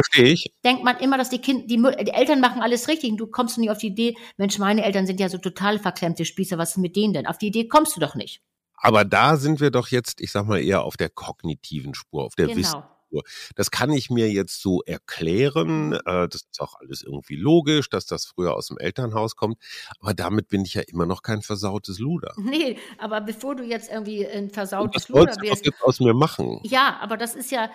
denkt 0.63 0.83
man 0.83 0.97
immer, 0.97 1.17
dass 1.17 1.29
die, 1.29 1.39
kind, 1.39 1.69
die, 1.69 1.75
die 1.77 2.11
Eltern 2.11 2.39
machen 2.39 2.61
alles 2.61 2.87
richtig 2.87 3.11
und 3.11 3.17
du 3.17 3.27
kommst 3.27 3.57
nicht 3.57 3.69
auf 3.69 3.77
die 3.77 3.87
Idee, 3.87 4.15
Mensch, 4.37 4.57
meine 4.57 4.83
Eltern 4.83 5.05
sind 5.05 5.19
ja 5.19 5.27
so 5.27 5.37
total 5.37 5.77
verklemmte 5.77 6.23
Spießer, 6.23 6.57
was 6.57 6.71
ist 6.71 6.77
mit 6.77 6.95
denen 6.95 7.13
denn? 7.13 7.27
Auf 7.27 7.37
die 7.37 7.47
Idee 7.47 7.67
kommst 7.67 7.95
du 7.95 7.99
doch 7.99 8.15
nicht. 8.15 8.41
Aber 8.77 9.03
da 9.03 9.35
sind 9.35 9.59
wir 9.59 9.69
doch 9.69 9.89
jetzt, 9.89 10.21
ich 10.21 10.31
sag 10.31 10.47
mal, 10.47 10.61
eher 10.61 10.83
auf 10.83 10.95
der 10.95 11.09
kognitiven 11.09 11.93
Spur, 11.93 12.23
auf 12.23 12.35
der 12.35 12.47
genau. 12.47 12.57
Wissen 12.57 12.83
Struktur. 13.09 13.23
Das 13.55 13.71
kann 13.71 13.91
ich 13.91 14.09
mir 14.09 14.29
jetzt 14.29 14.61
so 14.61 14.81
erklären. 14.83 15.93
Äh, 15.93 16.27
das 16.29 16.43
ist 16.51 16.59
auch 16.59 16.75
alles 16.79 17.01
irgendwie 17.01 17.35
logisch, 17.35 17.89
dass 17.89 18.05
das 18.05 18.25
früher 18.25 18.55
aus 18.55 18.67
dem 18.67 18.77
Elternhaus 18.77 19.35
kommt. 19.35 19.57
Aber 19.99 20.13
damit 20.13 20.47
bin 20.47 20.63
ich 20.63 20.75
ja 20.75 20.81
immer 20.87 21.05
noch 21.05 21.21
kein 21.21 21.41
versautes 21.41 21.99
Luder. 21.99 22.33
Nee, 22.49 22.79
aber 22.97 23.21
bevor 23.21 23.55
du 23.55 23.63
jetzt 23.63 23.91
irgendwie 23.91 24.25
ein 24.25 24.49
versautes 24.49 25.07
Luder 25.07 25.35
wirst. 25.39 25.65
jetzt 25.65 25.83
aus 25.83 25.99
mir 25.99 26.15
machen. 26.15 26.59
Ja, 26.63 26.97
aber 26.99 27.15
das 27.15 27.35
ist 27.35 27.51
ja, 27.51 27.69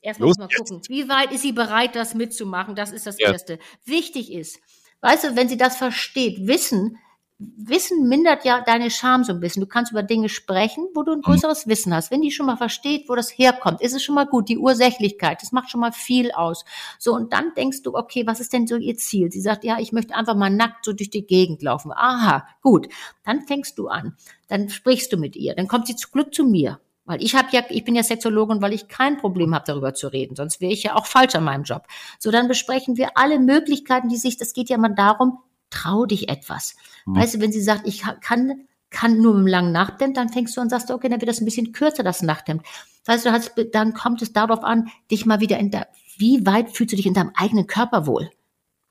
Erstmal 0.00 0.32
mal 0.38 0.48
gucken, 0.56 0.80
wie 0.88 1.08
weit 1.08 1.32
ist 1.32 1.42
sie 1.42 1.50
bereit, 1.50 1.96
das 1.96 2.14
mitzumachen? 2.14 2.76
Das 2.76 2.92
ist 2.92 3.06
das 3.06 3.18
ja. 3.18 3.32
Erste. 3.32 3.58
Wichtig 3.84 4.32
ist, 4.32 4.60
weißt 5.00 5.24
du, 5.24 5.36
wenn 5.36 5.48
sie 5.48 5.56
das 5.56 5.76
versteht, 5.76 6.46
wissen, 6.46 6.96
Wissen 7.40 8.08
mindert 8.08 8.44
ja 8.44 8.62
deine 8.62 8.90
Scham 8.90 9.22
so 9.22 9.32
ein 9.32 9.38
bisschen. 9.38 9.60
Du 9.60 9.68
kannst 9.68 9.92
über 9.92 10.02
Dinge 10.02 10.28
sprechen, 10.28 10.88
wo 10.94 11.04
du 11.04 11.12
ein 11.12 11.18
mhm. 11.18 11.22
größeres 11.22 11.68
Wissen 11.68 11.94
hast. 11.94 12.10
Wenn 12.10 12.20
die 12.20 12.32
schon 12.32 12.46
mal 12.46 12.56
versteht, 12.56 13.08
wo 13.08 13.14
das 13.14 13.30
herkommt, 13.30 13.80
ist 13.80 13.94
es 13.94 14.02
schon 14.02 14.16
mal 14.16 14.26
gut. 14.26 14.48
Die 14.48 14.58
Ursächlichkeit, 14.58 15.40
das 15.40 15.52
macht 15.52 15.70
schon 15.70 15.80
mal 15.80 15.92
viel 15.92 16.32
aus. 16.32 16.64
So, 16.98 17.14
und 17.14 17.32
dann 17.32 17.54
denkst 17.56 17.82
du, 17.82 17.94
okay, 17.94 18.26
was 18.26 18.40
ist 18.40 18.52
denn 18.52 18.66
so 18.66 18.74
ihr 18.74 18.96
Ziel? 18.96 19.30
Sie 19.30 19.40
sagt, 19.40 19.62
ja, 19.62 19.78
ich 19.78 19.92
möchte 19.92 20.16
einfach 20.16 20.34
mal 20.34 20.50
nackt 20.50 20.84
so 20.84 20.92
durch 20.92 21.10
die 21.10 21.26
Gegend 21.26 21.62
laufen. 21.62 21.92
Aha, 21.92 22.44
gut. 22.60 22.88
Dann 23.24 23.42
fängst 23.42 23.78
du 23.78 23.86
an. 23.86 24.16
Dann 24.48 24.68
sprichst 24.68 25.12
du 25.12 25.16
mit 25.16 25.36
ihr. 25.36 25.54
Dann 25.54 25.68
kommt 25.68 25.86
sie 25.86 25.94
zu 25.94 26.10
Glück 26.10 26.34
zu 26.34 26.44
mir. 26.44 26.80
Weil 27.04 27.22
ich 27.22 27.36
habe 27.36 27.48
ja, 27.52 27.62
ich 27.70 27.84
bin 27.84 27.94
ja 27.94 28.02
Sexologin, 28.02 28.60
weil 28.60 28.74
ich 28.74 28.88
kein 28.88 29.16
Problem 29.16 29.54
habe, 29.54 29.64
darüber 29.66 29.94
zu 29.94 30.08
reden. 30.08 30.34
Sonst 30.34 30.60
wäre 30.60 30.72
ich 30.72 30.82
ja 30.82 30.96
auch 30.96 31.06
falsch 31.06 31.36
an 31.36 31.44
meinem 31.44 31.62
Job. 31.62 31.86
So, 32.18 32.30
dann 32.30 32.48
besprechen 32.48 32.96
wir 32.96 33.16
alle 33.16 33.38
Möglichkeiten, 33.38 34.08
die 34.08 34.16
sich, 34.16 34.36
das 34.36 34.52
geht 34.52 34.68
ja 34.68 34.76
mal 34.76 34.94
darum, 34.94 35.38
trau 35.78 36.06
dich 36.06 36.28
etwas. 36.28 36.76
Mhm. 37.06 37.16
Weißt 37.16 37.34
du, 37.34 37.40
wenn 37.40 37.52
sie 37.52 37.62
sagt, 37.62 37.86
ich 37.86 38.02
kann, 38.20 38.66
kann 38.90 39.20
nur 39.20 39.34
mit 39.34 39.40
einem 39.40 39.46
langen 39.46 39.72
Nachthemd, 39.72 40.16
dann 40.16 40.28
fängst 40.28 40.56
du 40.56 40.60
an 40.60 40.66
und 40.66 40.70
sagst, 40.70 40.90
okay, 40.90 41.08
dann 41.08 41.20
wird 41.20 41.28
das 41.28 41.40
ein 41.40 41.44
bisschen 41.44 41.72
kürzer, 41.72 42.02
das 42.02 42.22
Nachthemd. 42.22 42.62
Weißt 43.06 43.24
du, 43.24 43.32
hast, 43.32 43.52
dann 43.72 43.94
kommt 43.94 44.22
es 44.22 44.32
darauf 44.32 44.62
an, 44.64 44.90
dich 45.10 45.26
mal 45.26 45.40
wieder 45.40 45.58
in 45.58 45.70
der, 45.70 45.88
wie 46.16 46.44
weit 46.46 46.70
fühlst 46.70 46.92
du 46.92 46.96
dich 46.96 47.06
in 47.06 47.14
deinem 47.14 47.32
eigenen 47.34 47.66
Körper 47.66 48.06
wohl? 48.06 48.30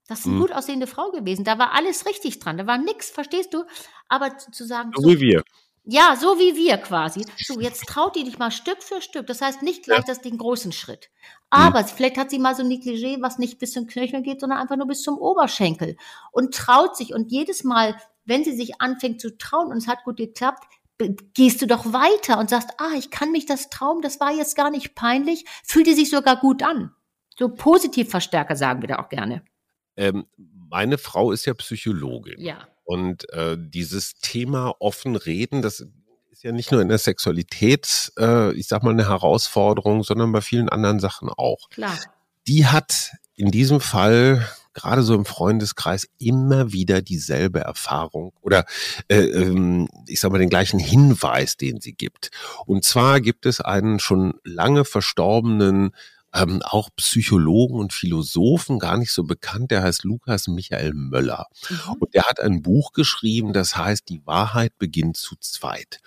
Das 0.08 0.20
ist 0.20 0.28
eine 0.28 0.36
mhm. 0.36 0.40
gut 0.40 0.54
aussehende 0.54 0.88
Frau 0.88 1.12
gewesen. 1.12 1.44
Da 1.44 1.60
war 1.60 1.74
alles 1.74 2.06
richtig 2.06 2.40
dran. 2.40 2.58
Da 2.58 2.66
war 2.66 2.78
nix, 2.78 3.10
verstehst 3.10 3.54
du? 3.54 3.66
Aber 4.08 4.38
zu, 4.38 4.52
zu 4.52 4.66
sagen, 4.66 4.92
so, 4.96 5.08
wie 5.08 5.20
wir. 5.20 5.44
Ja, 5.84 6.16
so 6.16 6.40
wie 6.40 6.56
wir 6.56 6.78
quasi. 6.78 7.26
So, 7.38 7.60
jetzt 7.62 7.86
traut 7.86 8.16
die 8.16 8.24
dich 8.24 8.40
mal 8.40 8.52
Stück 8.52 8.82
für 8.82 9.02
Stück. 9.02 9.28
Das 9.28 9.42
heißt 9.42 9.62
nicht 9.64 9.84
gleich 9.84 10.00
ja. 10.00 10.04
das 10.08 10.22
den 10.22 10.38
großen 10.38 10.72
Schritt. 10.72 11.10
Aber 11.50 11.82
mhm. 11.82 11.88
vielleicht 11.88 12.18
hat 12.18 12.30
sie 12.30 12.40
mal 12.40 12.56
so 12.56 12.64
ein 12.64 12.70
Negligé, 12.70 13.22
was 13.22 13.38
nicht 13.38 13.60
bis 13.60 13.72
zum 13.72 13.88
Knöchel 13.88 14.22
geht, 14.22 14.42
sondern 14.42 14.60
einfach 14.60 14.76
nur 14.76 14.88
bis 14.88 15.02
zum 15.02 15.18
Oberschenkel. 15.18 15.96
Und 16.32 16.54
traut 16.54 16.98
sich. 16.98 17.14
Und 17.14 17.32
jedes 17.32 17.64
Mal, 17.64 17.96
wenn 18.26 18.44
sie 18.44 18.56
sich 18.56 18.82
anfängt 18.82 19.22
zu 19.22 19.38
trauen 19.38 19.68
und 19.68 19.78
es 19.78 19.88
hat 19.88 20.04
gut 20.04 20.18
geklappt, 20.18 20.64
gehst 21.34 21.62
du 21.62 21.68
doch 21.68 21.94
weiter 21.94 22.40
und 22.40 22.50
sagst, 22.50 22.72
ah, 22.78 22.94
ich 22.98 23.12
kann 23.12 23.32
mich 23.32 23.46
das 23.46 23.70
trauen, 23.70 24.02
das 24.02 24.20
war 24.20 24.32
jetzt 24.32 24.56
gar 24.56 24.72
nicht 24.72 24.96
peinlich, 24.96 25.46
fühlt 25.64 25.88
die 25.88 25.94
sich 25.94 26.10
sogar 26.10 26.38
gut 26.38 26.64
an. 26.64 26.92
So 27.38 27.50
Positivverstärker 27.50 28.56
sagen 28.56 28.82
wir 28.82 28.90
da 28.90 29.00
auch 29.00 29.10
gerne. 29.10 29.44
Ähm, 29.96 30.26
meine 30.38 30.98
Frau 30.98 31.32
ist 31.32 31.46
ja 31.46 31.54
Psychologin. 31.54 32.42
Ja. 32.42 32.68
Und 32.84 33.32
äh, 33.32 33.58
dieses 33.60 34.16
Thema 34.16 34.76
offen 34.80 35.16
reden, 35.16 35.62
das 35.62 35.86
ist 36.38 36.44
ja 36.44 36.52
nicht 36.52 36.72
nur 36.72 36.84
in 36.84 36.88
der 36.88 37.00
Sexualität, 37.00 38.12
äh, 38.20 38.54
ich 38.54 38.68
sag 38.68 38.84
mal, 38.84 38.92
eine 38.92 39.10
Herausforderung, 39.10 40.04
sondern 40.04 40.32
bei 40.32 40.42
vielen 40.42 40.70
anderen 40.70 41.00
Sachen 41.00 41.30
auch. 41.30 41.68
Klar. 41.72 41.98
Die 42.48 42.68
hat 42.68 43.14
in 43.34 43.50
diesem 43.50 43.82
Fall 43.82 44.48
gerade 44.76 45.02
so 45.02 45.16
im 45.16 45.26
Freundeskreis 45.26 46.08
immer 46.20 46.72
wieder 46.72 47.02
dieselbe 47.02 47.62
Erfahrung 47.62 48.34
oder 48.42 48.66
äh, 49.08 49.18
ähm, 49.22 49.90
ich 50.06 50.20
sag 50.20 50.32
mal 50.32 50.38
den 50.38 50.52
gleichen 50.52 50.78
Hinweis, 50.78 51.58
den 51.58 51.82
sie 51.82 51.94
gibt. 51.94 52.30
Und 52.68 52.84
zwar 52.84 53.20
gibt 53.20 53.48
es 53.48 53.60
einen 53.60 54.00
schon 54.00 54.36
lange 54.44 54.86
verstorbenen 54.86 55.90
ähm, 56.36 56.62
auch 56.64 56.90
Psychologen 56.98 57.80
und 57.80 57.94
Philosophen, 57.94 58.78
gar 58.78 58.98
nicht 58.98 59.12
so 59.12 59.24
bekannt, 59.24 59.72
der 59.72 59.82
heißt 59.82 60.04
Lukas 60.04 60.48
Michael 60.48 60.94
Möller. 60.94 61.48
Mhm. 61.68 61.94
Und 62.00 62.14
der 62.14 62.26
hat 62.26 62.40
ein 62.40 62.62
Buch 62.62 62.92
geschrieben, 62.92 63.54
das 63.54 63.76
heißt, 63.76 64.08
die 64.10 64.22
Wahrheit 64.28 64.78
beginnt 64.78 65.18
zu 65.18 65.36
zweit. 65.38 66.00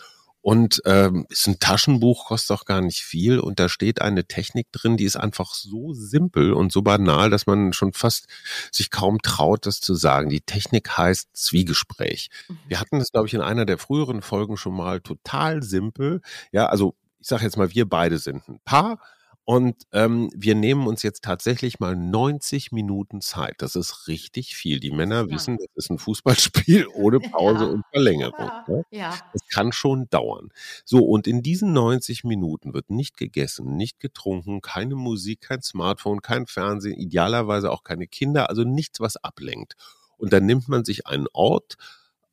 Und 0.42 0.80
ähm, 0.86 1.26
ist 1.28 1.46
ein 1.46 1.58
Taschenbuch, 1.58 2.26
kostet 2.26 2.56
auch 2.56 2.64
gar 2.64 2.80
nicht 2.80 3.00
viel. 3.00 3.38
Und 3.38 3.60
da 3.60 3.68
steht 3.68 4.00
eine 4.00 4.24
Technik 4.24 4.72
drin, 4.72 4.96
die 4.96 5.04
ist 5.04 5.16
einfach 5.16 5.54
so 5.54 5.92
simpel 5.92 6.52
und 6.52 6.72
so 6.72 6.82
banal, 6.82 7.28
dass 7.28 7.46
man 7.46 7.72
schon 7.72 7.92
fast 7.92 8.26
sich 8.72 8.90
kaum 8.90 9.20
traut, 9.20 9.66
das 9.66 9.80
zu 9.80 9.94
sagen. 9.94 10.30
Die 10.30 10.40
Technik 10.40 10.96
heißt 10.96 11.28
Zwiegespräch. 11.34 12.30
Mhm. 12.48 12.58
Wir 12.68 12.80
hatten 12.80 12.98
das, 12.98 13.12
glaube 13.12 13.26
ich, 13.26 13.34
in 13.34 13.42
einer 13.42 13.66
der 13.66 13.78
früheren 13.78 14.22
Folgen 14.22 14.56
schon 14.56 14.74
mal 14.74 15.00
total 15.00 15.62
simpel. 15.62 16.22
Ja, 16.52 16.66
also 16.66 16.94
ich 17.20 17.28
sage 17.28 17.44
jetzt 17.44 17.58
mal, 17.58 17.74
wir 17.74 17.86
beide 17.86 18.18
sind 18.18 18.48
ein 18.48 18.60
Paar 18.64 18.98
und 19.44 19.82
ähm, 19.92 20.30
wir 20.34 20.54
nehmen 20.54 20.86
uns 20.86 21.02
jetzt 21.02 21.24
tatsächlich 21.24 21.80
mal 21.80 21.96
90 21.96 22.72
Minuten 22.72 23.20
Zeit. 23.20 23.56
Das 23.58 23.74
ist 23.74 24.06
richtig 24.06 24.54
viel. 24.54 24.80
Die 24.80 24.92
Männer 24.92 25.26
ja. 25.26 25.30
wissen, 25.30 25.56
das 25.56 25.66
ist 25.74 25.90
ein 25.90 25.98
Fußballspiel 25.98 26.86
ohne 26.94 27.18
Pause 27.32 27.64
ja. 27.64 27.70
und 27.70 27.84
Verlängerung. 27.90 28.38
Ja. 28.38 28.64
Ne? 28.68 28.84
ja. 28.90 29.18
Das 29.32 29.42
kann 29.48 29.72
schon 29.72 30.08
dauern. 30.10 30.50
So, 30.84 30.98
und 30.98 31.26
in 31.26 31.42
diesen 31.42 31.72
90 31.72 32.24
Minuten 32.24 32.74
wird 32.74 32.90
nicht 32.90 33.16
gegessen, 33.16 33.76
nicht 33.76 33.98
getrunken, 33.98 34.60
keine 34.60 34.94
Musik, 34.94 35.40
kein 35.40 35.62
Smartphone, 35.62 36.22
kein 36.22 36.46
Fernsehen, 36.46 36.98
idealerweise 36.98 37.70
auch 37.72 37.82
keine 37.82 38.06
Kinder, 38.06 38.50
also 38.50 38.62
nichts, 38.62 39.00
was 39.00 39.16
ablenkt. 39.16 39.74
Und 40.16 40.32
dann 40.32 40.46
nimmt 40.46 40.68
man 40.68 40.84
sich 40.84 41.06
einen 41.06 41.26
Ort, 41.32 41.76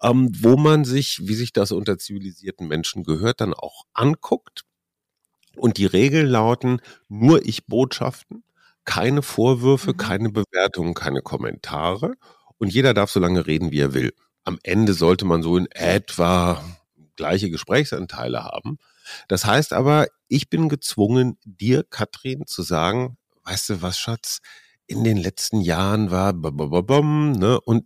ähm, 0.03 0.29
wo 0.39 0.57
man 0.57 0.83
sich, 0.85 1.27
wie 1.27 1.35
sich 1.35 1.53
das 1.53 1.71
unter 1.71 1.97
zivilisierten 1.97 2.67
Menschen 2.67 3.03
gehört, 3.03 3.41
dann 3.41 3.53
auch 3.53 3.85
anguckt 3.93 4.65
und 5.57 5.77
die 5.77 5.85
Regeln 5.85 6.27
lauten 6.27 6.81
nur 7.09 7.45
Ich-Botschaften, 7.45 8.43
keine 8.85 9.21
Vorwürfe, 9.21 9.91
mhm. 9.91 9.97
keine 9.97 10.29
Bewertungen, 10.29 10.93
keine 10.93 11.21
Kommentare. 11.21 12.13
Und 12.57 12.73
jeder 12.73 12.93
darf 12.93 13.11
so 13.11 13.19
lange 13.19 13.45
reden, 13.45 13.71
wie 13.71 13.81
er 13.81 13.93
will. 13.93 14.13
Am 14.43 14.59
Ende 14.63 14.93
sollte 14.93 15.25
man 15.25 15.43
so 15.43 15.57
in 15.57 15.67
etwa 15.71 16.63
gleiche 17.15 17.49
Gesprächsanteile 17.49 18.43
haben. 18.43 18.77
Das 19.27 19.45
heißt 19.45 19.73
aber, 19.73 20.07
ich 20.27 20.49
bin 20.49 20.69
gezwungen, 20.69 21.37
dir, 21.43 21.83
Katrin, 21.83 22.45
zu 22.47 22.61
sagen, 22.61 23.17
weißt 23.43 23.69
du 23.69 23.81
was, 23.81 23.99
Schatz, 23.99 24.39
in 24.87 25.03
den 25.03 25.17
letzten 25.17 25.61
Jahren 25.61 26.11
war 26.11 26.33
bom, 26.33 27.33
ne, 27.33 27.59
und 27.59 27.85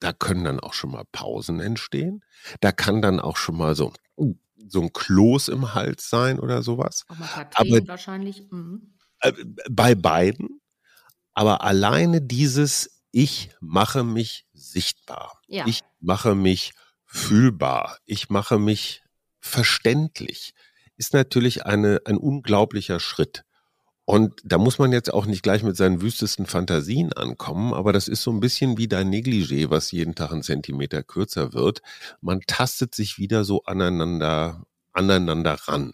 da 0.00 0.12
können 0.12 0.44
dann 0.44 0.60
auch 0.60 0.72
schon 0.72 0.90
mal 0.90 1.04
Pausen 1.12 1.60
entstehen. 1.60 2.24
Da 2.60 2.72
kann 2.72 3.02
dann 3.02 3.20
auch 3.20 3.36
schon 3.36 3.56
mal 3.56 3.76
so, 3.76 3.92
uh, 4.16 4.34
so 4.68 4.80
ein 4.80 4.92
Kloß 4.92 5.48
im 5.48 5.74
Hals 5.74 6.08
sein 6.08 6.38
oder 6.38 6.62
sowas. 6.62 7.04
Auch 7.08 7.18
mal 7.18 7.48
aber 7.54 7.88
wahrscheinlich. 7.88 8.50
Mhm. 8.50 8.94
Äh, 9.20 9.32
bei 9.70 9.94
beiden. 9.94 10.60
Aber 11.34 11.62
alleine 11.62 12.20
dieses 12.20 13.02
Ich 13.10 13.50
mache 13.60 14.04
mich 14.04 14.46
sichtbar. 14.52 15.40
Ja. 15.46 15.66
Ich 15.66 15.80
mache 16.00 16.34
mich 16.34 16.72
fühlbar. 17.04 17.98
Ich 18.06 18.30
mache 18.30 18.58
mich 18.58 19.02
verständlich. 19.38 20.54
Ist 20.96 21.12
natürlich 21.12 21.66
eine, 21.66 22.00
ein 22.06 22.16
unglaublicher 22.16 23.00
Schritt. 23.00 23.44
Und 24.04 24.40
da 24.44 24.58
muss 24.58 24.78
man 24.78 24.90
jetzt 24.90 25.12
auch 25.12 25.26
nicht 25.26 25.42
gleich 25.42 25.62
mit 25.62 25.76
seinen 25.76 26.02
wüstesten 26.02 26.46
Fantasien 26.46 27.12
ankommen, 27.12 27.72
aber 27.72 27.92
das 27.92 28.08
ist 28.08 28.22
so 28.22 28.32
ein 28.32 28.40
bisschen 28.40 28.76
wie 28.76 28.88
dein 28.88 29.10
Negligé, 29.10 29.70
was 29.70 29.92
jeden 29.92 30.14
Tag 30.14 30.32
einen 30.32 30.42
Zentimeter 30.42 31.02
kürzer 31.02 31.52
wird. 31.52 31.82
Man 32.20 32.40
tastet 32.40 32.94
sich 32.94 33.18
wieder 33.18 33.44
so 33.44 33.62
aneinander, 33.62 34.64
aneinander 34.92 35.54
ran. 35.54 35.92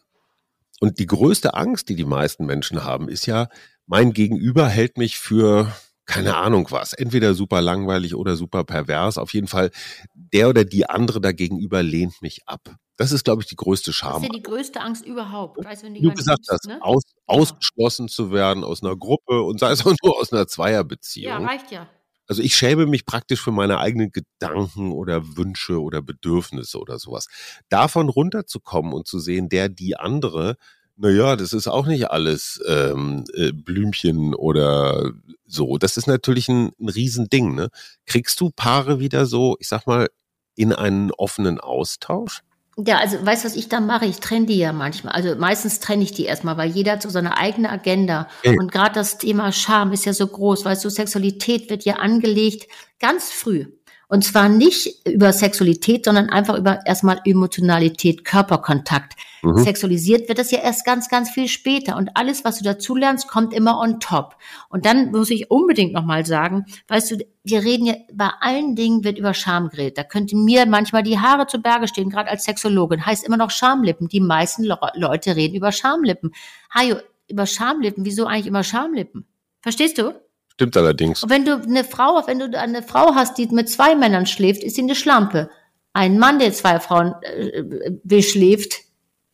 Und 0.80 0.98
die 0.98 1.06
größte 1.06 1.54
Angst, 1.54 1.88
die 1.88 1.96
die 1.96 2.04
meisten 2.04 2.46
Menschen 2.46 2.84
haben, 2.84 3.08
ist 3.08 3.26
ja, 3.26 3.48
mein 3.86 4.12
Gegenüber 4.12 4.68
hält 4.68 4.96
mich 4.96 5.18
für 5.18 5.72
keine 6.08 6.36
Ahnung 6.36 6.66
was, 6.70 6.94
entweder 6.94 7.34
super 7.34 7.60
langweilig 7.60 8.14
oder 8.14 8.34
super 8.34 8.64
pervers. 8.64 9.18
Auf 9.18 9.34
jeden 9.34 9.46
Fall, 9.46 9.70
der 10.14 10.48
oder 10.48 10.64
die 10.64 10.88
andere 10.88 11.20
dagegenüber 11.20 11.82
lehnt 11.82 12.22
mich 12.22 12.40
ab. 12.46 12.76
Das 12.96 13.12
ist, 13.12 13.24
glaube 13.24 13.42
ich, 13.42 13.48
die 13.48 13.56
größte 13.56 13.92
Scham. 13.92 14.14
Das 14.14 14.22
ist 14.22 14.28
ja 14.28 14.36
die 14.38 14.42
größte 14.42 14.80
Angst 14.80 15.04
überhaupt. 15.04 15.62
Weißt, 15.62 15.84
wenn 15.84 15.94
du 15.94 16.12
gesagt 16.14 16.46
hast, 16.50 16.66
ne? 16.66 16.78
aus, 16.80 17.02
ausgeschlossen 17.26 18.08
zu 18.08 18.32
werden 18.32 18.64
aus 18.64 18.82
einer 18.82 18.96
Gruppe 18.96 19.42
und 19.42 19.60
sei 19.60 19.70
es 19.70 19.86
auch 19.86 19.94
nur 20.02 20.18
aus 20.18 20.32
einer 20.32 20.48
Zweierbeziehung. 20.48 21.42
Ja, 21.42 21.46
reicht 21.46 21.70
ja. 21.70 21.86
Also 22.26 22.42
ich 22.42 22.56
schäme 22.56 22.86
mich 22.86 23.06
praktisch 23.06 23.40
für 23.40 23.52
meine 23.52 23.78
eigenen 23.78 24.10
Gedanken 24.10 24.92
oder 24.92 25.36
Wünsche 25.36 25.80
oder 25.80 26.02
Bedürfnisse 26.02 26.78
oder 26.78 26.98
sowas. 26.98 27.26
Davon 27.68 28.08
runterzukommen 28.08 28.92
und 28.94 29.06
zu 29.06 29.18
sehen, 29.18 29.48
der, 29.48 29.68
die 29.68 29.96
andere, 29.96 30.56
naja, 30.98 31.36
das 31.36 31.52
ist 31.52 31.68
auch 31.68 31.86
nicht 31.86 32.10
alles 32.10 32.60
ähm, 32.66 33.24
äh, 33.32 33.52
Blümchen 33.52 34.34
oder 34.34 35.12
so. 35.46 35.78
Das 35.78 35.96
ist 35.96 36.08
natürlich 36.08 36.48
ein, 36.48 36.72
ein 36.80 36.88
Riesending. 36.88 37.54
Ne? 37.54 37.68
Kriegst 38.06 38.40
du 38.40 38.50
Paare 38.50 38.98
wieder 38.98 39.24
so, 39.26 39.56
ich 39.60 39.68
sag 39.68 39.86
mal, 39.86 40.08
in 40.56 40.72
einen 40.72 41.12
offenen 41.12 41.60
Austausch? 41.60 42.42
Ja, 42.84 42.98
also 42.98 43.24
weißt 43.24 43.44
du, 43.44 43.48
was 43.48 43.56
ich 43.56 43.68
da 43.68 43.80
mache? 43.80 44.06
Ich 44.06 44.18
trenne 44.20 44.46
die 44.46 44.58
ja 44.58 44.72
manchmal. 44.72 45.12
Also 45.12 45.34
meistens 45.36 45.80
trenne 45.80 46.02
ich 46.02 46.12
die 46.12 46.24
erstmal, 46.24 46.56
weil 46.56 46.70
jeder 46.70 46.92
hat 46.92 47.02
so 47.02 47.10
seine 47.10 47.36
eigene 47.36 47.70
Agenda. 47.70 48.28
Okay. 48.44 48.56
Und 48.58 48.70
gerade 48.70 48.94
das 48.94 49.18
Thema 49.18 49.50
Scham 49.52 49.92
ist 49.92 50.04
ja 50.04 50.12
so 50.12 50.26
groß, 50.26 50.64
weißt 50.64 50.84
du, 50.84 50.90
Sexualität 50.90 51.70
wird 51.70 51.84
ja 51.84 51.94
angelegt 51.96 52.68
ganz 53.00 53.30
früh. 53.30 53.66
Und 54.10 54.24
zwar 54.24 54.48
nicht 54.48 55.06
über 55.06 55.34
Sexualität, 55.34 56.06
sondern 56.06 56.30
einfach 56.30 56.56
über 56.56 56.86
erstmal 56.86 57.20
Emotionalität, 57.26 58.24
Körperkontakt. 58.24 59.14
Mhm. 59.42 59.58
Sexualisiert 59.58 60.28
wird 60.28 60.38
das 60.38 60.50
ja 60.50 60.60
erst 60.60 60.86
ganz, 60.86 61.10
ganz 61.10 61.30
viel 61.30 61.46
später. 61.46 61.96
Und 61.96 62.10
alles, 62.14 62.42
was 62.42 62.56
du 62.56 62.64
dazu 62.64 62.96
lernst, 62.96 63.28
kommt 63.28 63.52
immer 63.52 63.78
on 63.78 64.00
top. 64.00 64.36
Und 64.70 64.86
dann 64.86 65.10
muss 65.10 65.28
ich 65.28 65.50
unbedingt 65.50 65.92
nochmal 65.92 66.24
sagen, 66.24 66.64
weißt 66.88 67.10
du, 67.10 67.16
wir 67.44 67.62
reden 67.62 67.84
ja, 67.84 67.94
bei 68.12 68.30
allen 68.40 68.74
Dingen 68.76 69.04
wird 69.04 69.18
über 69.18 69.34
Scham 69.34 69.68
geredet. 69.68 69.98
Da 69.98 70.04
könnten 70.04 70.42
mir 70.42 70.64
manchmal 70.64 71.02
die 71.02 71.18
Haare 71.18 71.46
zu 71.46 71.60
Berge 71.60 71.86
stehen, 71.86 72.08
gerade 72.08 72.30
als 72.30 72.44
Sexologin. 72.44 73.04
Heißt 73.04 73.24
immer 73.24 73.36
noch 73.36 73.50
Schamlippen. 73.50 74.08
Die 74.08 74.20
meisten 74.20 74.64
Le 74.64 74.78
Leute 74.94 75.36
reden 75.36 75.54
über 75.54 75.70
Schamlippen. 75.70 76.32
Hajo, 76.74 76.96
über 77.28 77.44
Schamlippen. 77.44 78.06
Wieso 78.06 78.24
eigentlich 78.24 78.46
immer 78.46 78.64
Schamlippen? 78.64 79.26
Verstehst 79.60 79.98
du? 79.98 80.14
Stimmt 80.58 80.76
allerdings. 80.76 81.22
Und 81.22 81.30
wenn 81.30 81.44
du 81.44 81.54
eine 81.54 81.84
Frau, 81.84 82.20
wenn 82.26 82.40
du 82.40 82.58
eine 82.58 82.82
Frau 82.82 83.14
hast, 83.14 83.38
die 83.38 83.46
mit 83.46 83.70
zwei 83.70 83.94
Männern 83.94 84.26
schläft, 84.26 84.64
ist 84.64 84.74
sie 84.74 84.82
eine 84.82 84.96
Schlampe. 84.96 85.50
Ein 85.92 86.18
Mann, 86.18 86.40
der 86.40 86.52
zwei 86.52 86.80
Frauen 86.80 87.14
äh, 87.22 87.92
beschläft, 88.02 88.80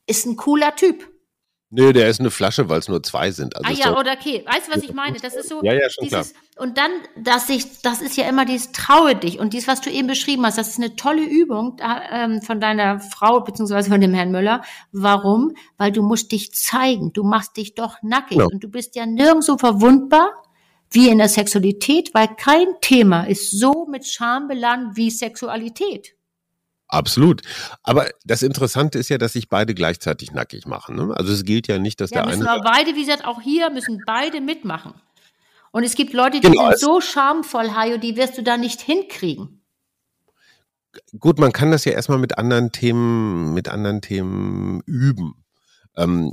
ist 0.07 0.27
ein 0.27 0.37
cooler 0.37 0.77
Typ. 0.77 1.09
Nö, 1.71 1.95
der 1.95 2.11
ist 2.11 2.21
eine 2.21 2.31
Flasche, 2.31 2.69
weil 2.69 2.79
es 2.79 2.89
nur 2.89 3.03
zwei 3.03 3.31
sind. 3.31 3.57
Also 3.57 3.71
ah 3.71 3.73
ja, 3.75 3.99
oder 3.99 4.13
okay. 4.13 4.45
Weißt 4.45 4.69
du, 4.69 4.77
was 4.77 4.83
ich 4.83 4.93
meine? 4.93 5.19
Das 5.19 5.35
ist 5.35 5.49
so. 5.49 5.63
Ja, 5.63 5.73
ja, 5.73 5.89
schon 5.89 6.05
dieses, 6.05 6.33
klar. 6.33 6.43
Und 6.59 6.77
dann, 6.77 6.91
dass 7.17 7.49
ich, 7.49 7.81
das 7.81 8.03
ist 8.03 8.19
ja 8.19 8.29
immer 8.29 8.45
dieses 8.45 8.73
Traue 8.73 9.17
dich. 9.17 9.39
Und 9.39 9.55
dies, 9.55 9.67
was 9.67 9.81
du 9.81 9.91
eben 9.91 10.07
beschrieben 10.07 10.45
hast, 10.45 10.59
das 10.59 10.69
ist 10.69 10.77
eine 10.77 10.95
tolle 10.95 11.25
Übung 11.25 11.79
ähm, 12.13 12.43
von 12.43 12.61
deiner 12.61 13.01
Frau, 13.01 13.41
beziehungsweise 13.41 13.89
von 13.89 14.03
dem 14.03 14.13
Herrn 14.13 14.31
Müller. 14.31 14.63
Warum? 14.93 15.55
Weil 15.79 15.91
du 15.91 16.03
musst 16.03 16.33
dich 16.33 16.53
zeigen. 16.53 17.15
Du 17.15 17.25
machst 17.25 17.57
dich 17.57 17.75
doch 17.75 17.97
nackig. 18.03 18.37
Ja. 18.37 18.45
Und 18.45 18.63
du 18.63 18.69
bist 18.69 18.95
ja 18.95 19.07
nirgendwo 19.07 19.57
verwundbar 19.57 20.31
wie 20.91 21.09
in 21.09 21.19
der 21.19 21.29
Sexualität, 21.29 22.15
weil 22.15 22.29
kein 22.37 22.67
Thema 22.81 23.25
ist 23.25 23.51
so 23.59 23.87
mit 23.91 24.07
Scham 24.07 24.49
beladen 24.49 24.97
wie 24.97 25.11
Sexualität. 25.11 26.15
Absolut. 26.89 27.43
Aber 27.83 28.09
das 28.25 28.43
Interessante 28.43 28.99
ist 28.99 29.09
ja, 29.09 29.19
dass 29.19 29.33
sich 29.33 29.49
beide 29.49 29.75
gleichzeitig 29.75 30.33
nackig 30.33 30.67
machen. 30.67 30.97
Ne? 30.97 31.15
Also 31.17 31.33
es 31.33 31.45
gilt 31.45 31.67
ja 31.67 31.79
nicht, 31.79 32.01
dass 32.01 32.11
ja, 32.11 32.23
der 32.23 32.31
müssen 32.31 32.47
eine. 32.47 32.61
Aber 32.61 32.71
beide, 32.71 32.95
wie 32.95 33.01
gesagt, 33.01 33.25
auch 33.25 33.41
hier 33.41 33.71
müssen 33.71 34.03
beide 34.07 34.41
mitmachen. 34.41 34.95
Und 35.73 35.83
es 35.83 35.97
gibt 35.97 36.13
Leute, 36.13 36.41
die 36.41 36.49
genau, 36.49 36.69
sind 36.69 36.79
so 36.79 37.01
schamvoll, 37.01 37.75
Hajo, 37.75 37.97
die 37.97 38.17
wirst 38.17 38.39
du 38.39 38.43
da 38.43 38.57
nicht 38.57 38.81
hinkriegen. 38.81 39.61
gut, 41.19 41.41
man 41.41 41.53
kann 41.53 41.73
das 41.73 41.85
ja 41.85 41.93
erstmal 41.93 42.19
mit 42.19 42.39
anderen 42.39 42.71
Themen, 42.71 43.55
mit 43.55 43.69
anderen 43.69 44.01
Themen 44.01 44.83
üben. 44.87 45.45
Ähm, 45.97 46.33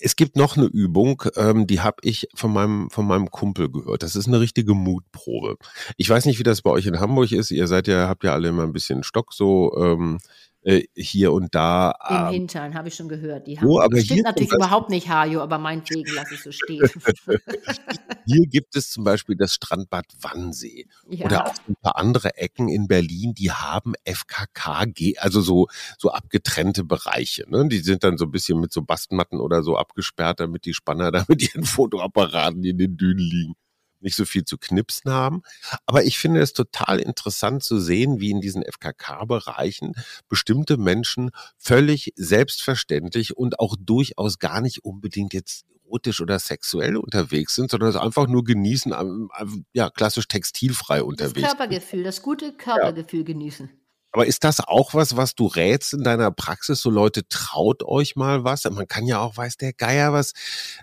es 0.00 0.16
gibt 0.16 0.36
noch 0.36 0.56
eine 0.56 0.66
Übung, 0.66 1.22
ähm, 1.36 1.66
die 1.66 1.80
habe 1.80 1.98
ich 2.02 2.28
von 2.34 2.52
meinem, 2.52 2.90
von 2.90 3.06
meinem 3.06 3.30
Kumpel 3.30 3.70
gehört. 3.70 4.02
Das 4.02 4.16
ist 4.16 4.26
eine 4.26 4.40
richtige 4.40 4.74
Mutprobe. 4.74 5.56
Ich 5.96 6.08
weiß 6.08 6.26
nicht, 6.26 6.38
wie 6.38 6.44
das 6.44 6.62
bei 6.62 6.70
euch 6.70 6.86
in 6.86 7.00
Hamburg 7.00 7.32
ist. 7.32 7.50
Ihr 7.50 7.66
seid 7.66 7.88
ja, 7.88 8.08
habt 8.08 8.24
ja 8.24 8.32
alle 8.32 8.48
immer 8.48 8.62
ein 8.62 8.72
bisschen 8.72 9.02
Stock 9.02 9.32
so. 9.32 9.72
Ähm, 9.78 10.18
äh, 10.66 10.84
hier 10.96 11.32
und 11.32 11.54
da. 11.54 11.94
Im 12.10 12.16
ähm, 12.16 12.32
Hintern, 12.32 12.74
habe 12.74 12.88
ich 12.88 12.96
schon 12.96 13.08
gehört. 13.08 13.46
Die 13.46 13.58
haben, 13.58 13.68
oh, 13.68 13.80
aber 13.80 14.00
stimmt 14.00 14.24
natürlich 14.24 14.52
überhaupt 14.52 14.90
nicht, 14.90 15.08
Hajo, 15.08 15.40
aber 15.40 15.58
meinetwegen 15.58 16.12
lasse 16.12 16.34
ich 16.34 16.42
so 16.42 16.50
stehen. 16.50 16.88
hier 18.26 18.46
gibt 18.48 18.74
es 18.74 18.90
zum 18.90 19.04
Beispiel 19.04 19.36
das 19.36 19.54
Strandbad 19.54 20.06
Wannsee 20.20 20.86
ja. 21.08 21.26
oder 21.26 21.46
auch 21.46 21.54
ein 21.68 21.76
paar 21.80 21.96
andere 21.96 22.36
Ecken 22.36 22.68
in 22.68 22.88
Berlin, 22.88 23.32
die 23.32 23.52
haben 23.52 23.92
FKKG, 24.04 25.18
also 25.18 25.40
so, 25.40 25.68
so 25.98 26.10
abgetrennte 26.10 26.82
Bereiche. 26.82 27.48
Ne? 27.48 27.68
Die 27.68 27.78
sind 27.78 28.02
dann 28.02 28.18
so 28.18 28.24
ein 28.24 28.32
bisschen 28.32 28.58
mit 28.58 28.72
so 28.72 28.82
Bastmatten 28.82 29.40
oder 29.40 29.62
so 29.62 29.76
abgesperrt, 29.76 30.40
damit 30.40 30.64
die 30.64 30.74
Spanner 30.74 31.12
da 31.12 31.24
mit 31.28 31.42
ihren 31.42 31.64
Fotoapparaten 31.64 32.64
in 32.64 32.78
den 32.78 32.96
Dünen 32.96 33.18
liegen 33.18 33.54
nicht 34.00 34.16
so 34.16 34.24
viel 34.24 34.44
zu 34.44 34.58
knipsen 34.58 35.10
haben. 35.10 35.42
Aber 35.86 36.04
ich 36.04 36.18
finde 36.18 36.40
es 36.40 36.52
total 36.52 36.98
interessant 36.98 37.62
zu 37.62 37.78
sehen, 37.78 38.20
wie 38.20 38.30
in 38.30 38.40
diesen 38.40 38.62
FKK-Bereichen 38.62 39.94
bestimmte 40.28 40.76
Menschen 40.76 41.30
völlig 41.58 42.12
selbstverständlich 42.16 43.36
und 43.36 43.60
auch 43.60 43.76
durchaus 43.78 44.38
gar 44.38 44.60
nicht 44.60 44.84
unbedingt 44.84 45.34
jetzt 45.34 45.64
erotisch 45.86 46.20
oder 46.20 46.38
sexuell 46.38 46.96
unterwegs 46.96 47.54
sind, 47.54 47.70
sondern 47.70 47.90
es 47.90 47.96
einfach 47.96 48.26
nur 48.26 48.44
genießen, 48.44 49.28
ja, 49.72 49.90
klassisch 49.90 50.28
textilfrei 50.28 51.02
unterwegs. 51.02 51.42
Das 51.42 51.56
Körpergefühl, 51.56 52.02
das 52.02 52.22
gute 52.22 52.52
Körpergefühl 52.52 53.20
ja. 53.20 53.26
genießen. 53.26 53.70
Aber 54.16 54.26
ist 54.26 54.44
das 54.44 54.60
auch 54.66 54.94
was, 54.94 55.18
was 55.18 55.34
du 55.34 55.46
rätst 55.46 55.92
in 55.92 56.02
deiner 56.02 56.30
Praxis? 56.30 56.80
So 56.80 56.88
Leute, 56.88 57.28
traut 57.28 57.82
euch 57.82 58.16
mal 58.16 58.44
was. 58.44 58.64
Man 58.64 58.88
kann 58.88 59.06
ja 59.06 59.20
auch, 59.20 59.36
weiß 59.36 59.58
der 59.58 59.74
Geier 59.74 60.14
was, 60.14 60.32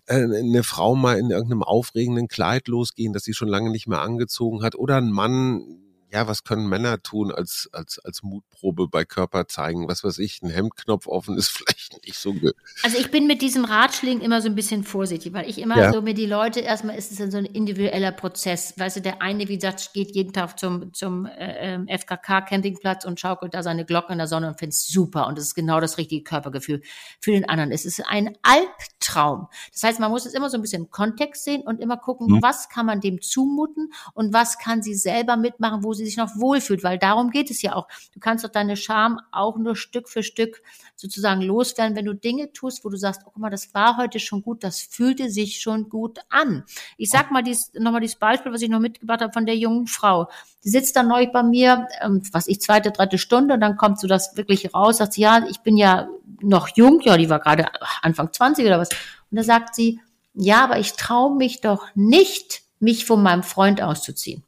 äh, 0.06 0.18
eine 0.18 0.62
Frau 0.62 0.94
mal 0.94 1.18
in 1.18 1.32
irgendeinem 1.32 1.64
aufregenden 1.64 2.28
Kleid 2.28 2.68
losgehen, 2.68 3.12
das 3.12 3.24
sie 3.24 3.34
schon 3.34 3.48
lange 3.48 3.72
nicht 3.72 3.88
mehr 3.88 4.02
angezogen 4.02 4.62
hat. 4.62 4.76
Oder 4.76 4.98
ein 4.98 5.10
Mann 5.10 5.83
ja, 6.14 6.28
was 6.28 6.44
können 6.44 6.68
Männer 6.68 7.02
tun 7.02 7.32
als, 7.32 7.68
als, 7.72 7.98
als 7.98 8.22
Mutprobe 8.22 8.88
bei 8.88 9.04
Körper 9.04 9.48
zeigen? 9.48 9.88
Was 9.88 10.04
weiß 10.04 10.20
ich, 10.20 10.44
ein 10.44 10.50
Hemdknopf 10.52 11.08
offen 11.08 11.38
ist 11.38 11.48
vielleicht 11.58 12.06
nicht 12.06 12.18
so 12.18 12.34
gut. 12.34 12.54
Also 12.84 13.00
ich 13.00 13.10
bin 13.10 13.26
mit 13.26 13.42
diesem 13.42 13.66
Ratschlägen 13.66 14.22
immer 14.22 14.40
so 14.40 14.48
ein 14.48 14.54
bisschen 14.54 14.84
vorsichtig, 14.84 15.34
weil 15.34 15.50
ich 15.50 15.58
immer 15.58 15.78
ja. 15.78 15.92
so 15.92 16.04
mir 16.04 16.14
die 16.14 16.28
Leute, 16.28 16.60
erstmal 16.60 16.96
ist 16.98 17.12
es 17.12 17.32
so 17.32 17.38
ein 17.38 17.46
individueller 17.46 18.12
Prozess. 18.12 18.76
Weißt 18.78 18.98
du, 18.98 19.02
der 19.02 19.24
eine, 19.24 19.48
wie 19.48 19.56
gesagt, 19.56 19.94
geht 19.94 20.14
jeden 20.14 20.34
Tag 20.34 20.60
zum, 20.60 20.94
zum 20.94 21.26
äh, 21.26 21.74
ähm, 21.74 21.88
FKK-Campingplatz 21.88 23.06
und 23.06 23.20
schaukelt 23.20 23.56
da 23.56 23.64
seine 23.64 23.84
Glocken 23.84 24.14
in 24.14 24.18
der 24.20 24.28
Sonne 24.28 24.50
und 24.50 24.60
findet 24.60 24.76
es 24.76 24.88
super. 24.88 25.26
Und 25.26 25.40
das 25.40 25.46
ist 25.46 25.56
genau 25.56 25.80
das 25.80 25.98
richtige 25.98 26.24
Körpergefühl. 26.24 26.82
Für 27.22 27.32
den 27.32 27.50
anderen 27.50 27.72
ist 27.72 27.88
es 27.88 28.00
ein 28.02 28.38
Albtraum. 28.44 29.48
Das 29.72 29.82
heißt, 29.82 30.00
man 30.00 30.12
muss 30.12 30.28
es 30.28 30.36
immer 30.36 30.52
so 30.52 30.58
ein 30.58 30.62
bisschen 30.62 30.84
im 30.84 30.92
Kontext 30.92 31.44
sehen 31.44 31.64
und 31.64 31.80
immer 31.82 31.98
gucken, 31.98 32.28
hm. 32.28 32.44
was 32.44 32.70
kann 32.70 32.86
man 32.86 33.02
dem 33.02 33.20
zumuten 33.20 33.92
und 34.14 34.32
was 34.32 34.60
kann 34.60 34.84
sie 34.84 34.94
selber 34.94 35.38
mitmachen, 35.38 35.84
wo 35.84 35.94
sie 35.94 36.03
sie 36.04 36.10
sich 36.12 36.18
noch 36.18 36.36
wohlfühlt, 36.36 36.84
weil 36.84 36.98
darum 36.98 37.32
geht 37.32 37.50
es 37.50 37.62
ja 37.62 37.76
auch. 37.76 37.88
Du 38.14 38.20
kannst 38.20 38.44
doch 38.44 38.50
deine 38.50 38.78
Scham 38.78 39.20
auch 39.32 39.58
nur 39.58 39.76
Stück 39.76 40.10
für 40.10 40.24
Stück 40.24 40.62
sozusagen 40.96 41.42
loswerden, 41.42 41.96
wenn 41.96 42.06
du 42.06 42.14
Dinge 42.14 42.54
tust, 42.54 42.86
wo 42.86 42.90
du 42.90 42.98
sagst, 42.98 43.22
oh, 43.26 43.32
guck 43.34 43.38
mal, 43.38 43.50
das 43.50 43.74
war 43.74 43.98
heute 43.98 44.20
schon 44.20 44.42
gut, 44.42 44.64
das 44.64 44.82
fühlte 44.82 45.30
sich 45.30 45.60
schon 45.60 45.90
gut 45.90 46.20
an. 46.30 46.64
Ich 46.98 47.10
sag 47.10 47.32
mal 47.32 47.44
dies, 47.44 47.72
nochmal 47.74 48.02
dieses 48.02 48.18
Beispiel, 48.18 48.52
was 48.52 48.62
ich 48.62 48.70
noch 48.70 48.80
mitgebracht 48.80 49.22
habe 49.22 49.34
von 49.34 49.46
der 49.46 49.58
jungen 49.58 49.88
Frau. 49.88 50.30
Die 50.64 50.70
sitzt 50.70 50.96
dann 50.96 51.08
neu 51.08 51.28
bei 51.28 51.44
mir, 51.44 51.88
ähm, 52.02 52.22
was 52.32 52.48
ich, 52.48 52.62
zweite, 52.62 52.92
dritte 52.92 53.18
Stunde 53.18 53.56
und 53.56 53.62
dann 53.62 53.78
kommt 53.78 54.00
so 54.00 54.08
das 54.08 54.38
wirklich 54.38 54.74
raus, 54.74 54.98
sagt 54.98 55.14
sie, 55.14 55.22
ja, 55.22 55.46
ich 55.50 55.60
bin 55.60 55.78
ja 55.78 56.08
noch 56.42 56.70
jung, 56.76 57.02
ja, 57.02 57.18
die 57.18 57.30
war 57.30 57.40
gerade 57.40 57.68
Anfang 58.02 58.32
20 58.32 58.66
oder 58.66 58.80
was. 58.80 58.90
Und 58.90 59.38
da 59.38 59.44
sagt 59.44 59.76
sie, 59.76 60.00
ja, 60.34 60.64
aber 60.64 60.80
ich 60.80 60.94
traue 60.94 61.36
mich 61.36 61.62
doch 61.62 61.86
nicht, 61.96 62.62
mich 62.80 63.06
von 63.06 63.22
meinem 63.22 63.44
Freund 63.44 63.82
auszuziehen. 63.82 64.44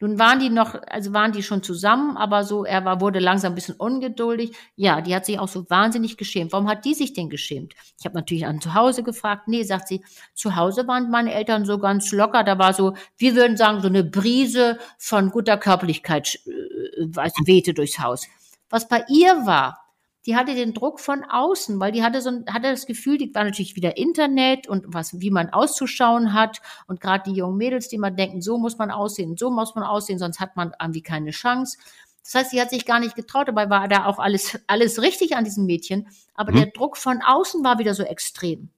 Nun 0.00 0.18
waren 0.18 0.38
die 0.38 0.48
noch, 0.48 0.76
also 0.86 1.12
waren 1.12 1.32
die 1.32 1.42
schon 1.42 1.62
zusammen, 1.62 2.16
aber 2.16 2.44
so, 2.44 2.64
er 2.64 2.84
war, 2.84 3.00
wurde 3.00 3.18
langsam 3.18 3.52
ein 3.52 3.54
bisschen 3.56 3.74
ungeduldig. 3.74 4.52
Ja, 4.76 5.00
die 5.00 5.14
hat 5.14 5.26
sich 5.26 5.38
auch 5.38 5.48
so 5.48 5.68
wahnsinnig 5.70 6.16
geschämt. 6.16 6.52
Warum 6.52 6.68
hat 6.68 6.84
die 6.84 6.94
sich 6.94 7.14
denn 7.14 7.28
geschämt? 7.30 7.74
Ich 7.98 8.04
habe 8.04 8.14
natürlich 8.14 8.46
an 8.46 8.60
zu 8.60 8.74
Hause 8.74 9.02
gefragt. 9.02 9.48
Nee, 9.48 9.64
sagt 9.64 9.88
sie, 9.88 10.04
zu 10.34 10.54
Hause 10.54 10.86
waren 10.86 11.10
meine 11.10 11.34
Eltern 11.34 11.64
so 11.64 11.78
ganz 11.78 12.12
locker. 12.12 12.44
Da 12.44 12.58
war 12.58 12.74
so, 12.74 12.94
wir 13.16 13.34
würden 13.34 13.56
sagen, 13.56 13.80
so 13.80 13.88
eine 13.88 14.04
Brise 14.04 14.78
von 14.98 15.30
guter 15.30 15.56
Körperlichkeit 15.56 16.38
äh, 16.46 17.06
wehte 17.44 17.74
durchs 17.74 17.98
Haus. 17.98 18.28
Was 18.70 18.86
bei 18.86 19.04
ihr 19.08 19.46
war, 19.46 19.87
die 20.28 20.36
hatte 20.36 20.54
den 20.54 20.74
Druck 20.74 21.00
von 21.00 21.24
außen, 21.24 21.80
weil 21.80 21.90
die 21.90 22.02
hatte 22.02 22.20
so 22.20 22.30
hatte 22.50 22.70
das 22.70 22.84
Gefühl, 22.84 23.16
die 23.16 23.34
war 23.34 23.44
natürlich 23.44 23.76
wieder 23.76 23.96
Internet 23.96 24.68
und 24.68 24.84
was, 24.86 25.18
wie 25.22 25.30
man 25.30 25.48
auszuschauen 25.48 26.34
hat 26.34 26.60
und 26.86 27.00
gerade 27.00 27.30
die 27.30 27.34
jungen 27.34 27.56
Mädels, 27.56 27.88
die 27.88 27.96
mal 27.96 28.10
denken, 28.10 28.42
so 28.42 28.58
muss 28.58 28.76
man 28.76 28.90
aussehen, 28.90 29.38
so 29.38 29.50
muss 29.50 29.74
man 29.74 29.84
aussehen, 29.84 30.18
sonst 30.18 30.38
hat 30.38 30.54
man 30.54 30.72
irgendwie 30.78 31.02
keine 31.02 31.30
Chance. 31.30 31.78
Das 32.22 32.34
heißt, 32.34 32.50
sie 32.50 32.60
hat 32.60 32.68
sich 32.68 32.84
gar 32.84 33.00
nicht 33.00 33.16
getraut, 33.16 33.48
dabei 33.48 33.70
war 33.70 33.88
da 33.88 34.04
auch 34.04 34.18
alles, 34.18 34.58
alles 34.66 35.00
richtig 35.00 35.34
an 35.34 35.44
diesem 35.44 35.64
Mädchen, 35.64 36.08
aber 36.34 36.52
mhm. 36.52 36.56
der 36.56 36.66
Druck 36.66 36.98
von 36.98 37.22
außen 37.22 37.64
war 37.64 37.78
wieder 37.78 37.94
so 37.94 38.02
extrem. 38.02 38.68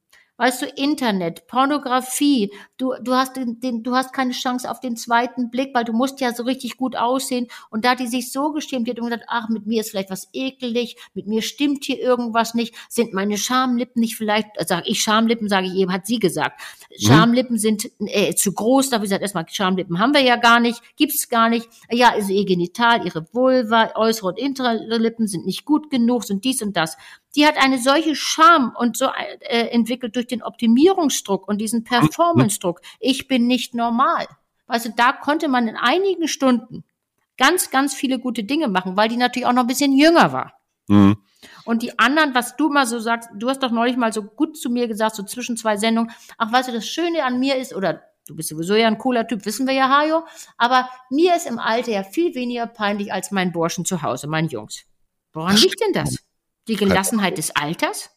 Weißt 0.40 0.62
du, 0.62 0.66
Internet, 0.66 1.46
Pornografie, 1.48 2.50
du, 2.78 2.94
du 3.02 3.12
hast 3.12 3.36
den, 3.36 3.60
den, 3.60 3.82
du 3.82 3.94
hast 3.94 4.14
keine 4.14 4.32
Chance 4.32 4.70
auf 4.70 4.80
den 4.80 4.96
zweiten 4.96 5.50
Blick, 5.50 5.74
weil 5.74 5.84
du 5.84 5.92
musst 5.92 6.18
ja 6.22 6.32
so 6.32 6.44
richtig 6.44 6.78
gut 6.78 6.96
aussehen. 6.96 7.48
Und 7.68 7.84
da 7.84 7.94
die 7.94 8.06
sich 8.06 8.32
so 8.32 8.50
gestimmt, 8.52 8.88
hat 8.88 8.96
gesagt, 8.96 9.24
ach, 9.28 9.50
mit 9.50 9.66
mir 9.66 9.82
ist 9.82 9.90
vielleicht 9.90 10.08
was 10.08 10.30
ekelig, 10.32 10.96
mit 11.12 11.26
mir 11.26 11.42
stimmt 11.42 11.84
hier 11.84 11.98
irgendwas 11.98 12.54
nicht, 12.54 12.74
sind 12.88 13.12
meine 13.12 13.36
Schamlippen 13.36 14.00
nicht 14.00 14.16
vielleicht, 14.16 14.46
äh, 14.54 14.64
sage 14.64 14.84
ich 14.86 15.02
Schamlippen, 15.02 15.50
sage 15.50 15.66
ich 15.66 15.74
eben, 15.74 15.92
hat 15.92 16.06
sie 16.06 16.18
gesagt. 16.18 16.58
Mhm. 16.88 17.06
Schamlippen 17.06 17.58
sind 17.58 17.90
äh, 17.98 18.34
zu 18.34 18.54
groß, 18.54 18.88
da 18.88 18.94
habe 18.94 19.04
ich 19.04 19.10
gesagt, 19.10 19.20
erstmal 19.20 19.44
Schamlippen 19.46 19.98
haben 19.98 20.14
wir 20.14 20.22
ja 20.22 20.36
gar 20.36 20.58
nicht, 20.58 20.80
gibt's 20.96 21.28
gar 21.28 21.50
nicht. 21.50 21.68
Ja, 21.90 22.14
ist 22.14 22.30
ihr 22.30 22.46
Genital, 22.46 23.04
ihre 23.04 23.28
Vulva, 23.34 23.92
äußere 23.94 24.28
und 24.28 24.38
innere 24.38 24.96
Lippen 24.96 25.26
sind 25.26 25.44
nicht 25.44 25.66
gut 25.66 25.90
genug, 25.90 26.24
sind 26.24 26.46
dies 26.46 26.62
und 26.62 26.78
das 26.78 26.96
die 27.36 27.46
hat 27.46 27.56
eine 27.56 27.78
solche 27.78 28.16
Scham 28.16 28.74
und 28.76 28.96
so 28.96 29.06
äh, 29.06 29.68
entwickelt 29.68 30.16
durch 30.16 30.26
den 30.26 30.42
Optimierungsdruck 30.42 31.46
und 31.46 31.58
diesen 31.58 31.84
Performance-Druck. 31.84 32.80
Ich 32.98 33.28
bin 33.28 33.46
nicht 33.46 33.74
normal. 33.74 34.26
Weißt 34.66 34.86
du, 34.86 34.90
da 34.90 35.12
konnte 35.12 35.48
man 35.48 35.68
in 35.68 35.76
einigen 35.76 36.28
Stunden 36.28 36.84
ganz, 37.36 37.70
ganz 37.70 37.94
viele 37.94 38.18
gute 38.18 38.44
Dinge 38.44 38.68
machen, 38.68 38.96
weil 38.96 39.08
die 39.08 39.16
natürlich 39.16 39.46
auch 39.46 39.52
noch 39.52 39.62
ein 39.62 39.68
bisschen 39.68 39.96
jünger 39.96 40.32
war. 40.32 40.54
Mhm. 40.88 41.16
Und 41.64 41.82
die 41.82 41.98
anderen, 41.98 42.34
was 42.34 42.56
du 42.56 42.68
mal 42.68 42.86
so 42.86 42.98
sagst, 42.98 43.30
du 43.34 43.48
hast 43.48 43.62
doch 43.62 43.70
neulich 43.70 43.96
mal 43.96 44.12
so 44.12 44.22
gut 44.22 44.58
zu 44.58 44.68
mir 44.68 44.88
gesagt, 44.88 45.16
so 45.16 45.22
zwischen 45.22 45.56
zwei 45.56 45.76
Sendungen, 45.76 46.10
ach, 46.36 46.52
weißt 46.52 46.68
du, 46.68 46.72
das 46.72 46.86
Schöne 46.86 47.24
an 47.24 47.38
mir 47.40 47.56
ist, 47.56 47.74
oder 47.74 48.02
du 48.26 48.36
bist 48.36 48.48
sowieso 48.48 48.74
ja 48.74 48.88
ein 48.88 48.98
cooler 48.98 49.26
Typ, 49.26 49.46
wissen 49.46 49.66
wir 49.66 49.74
ja, 49.74 49.88
Hajo, 49.88 50.24
aber 50.58 50.88
mir 51.10 51.34
ist 51.34 51.46
im 51.46 51.58
Alter 51.58 51.92
ja 51.92 52.02
viel 52.02 52.34
weniger 52.34 52.66
peinlich 52.66 53.12
als 53.12 53.30
mein 53.30 53.52
Burschen 53.52 53.84
zu 53.84 54.02
Hause, 54.02 54.26
mein 54.26 54.48
Jungs. 54.48 54.84
Woran 55.32 55.56
liegt 55.56 55.80
denn 55.80 55.92
das? 55.92 56.18
Die 56.70 56.76
Gelassenheit 56.76 57.36
des 57.36 57.50
Alters? 57.56 58.10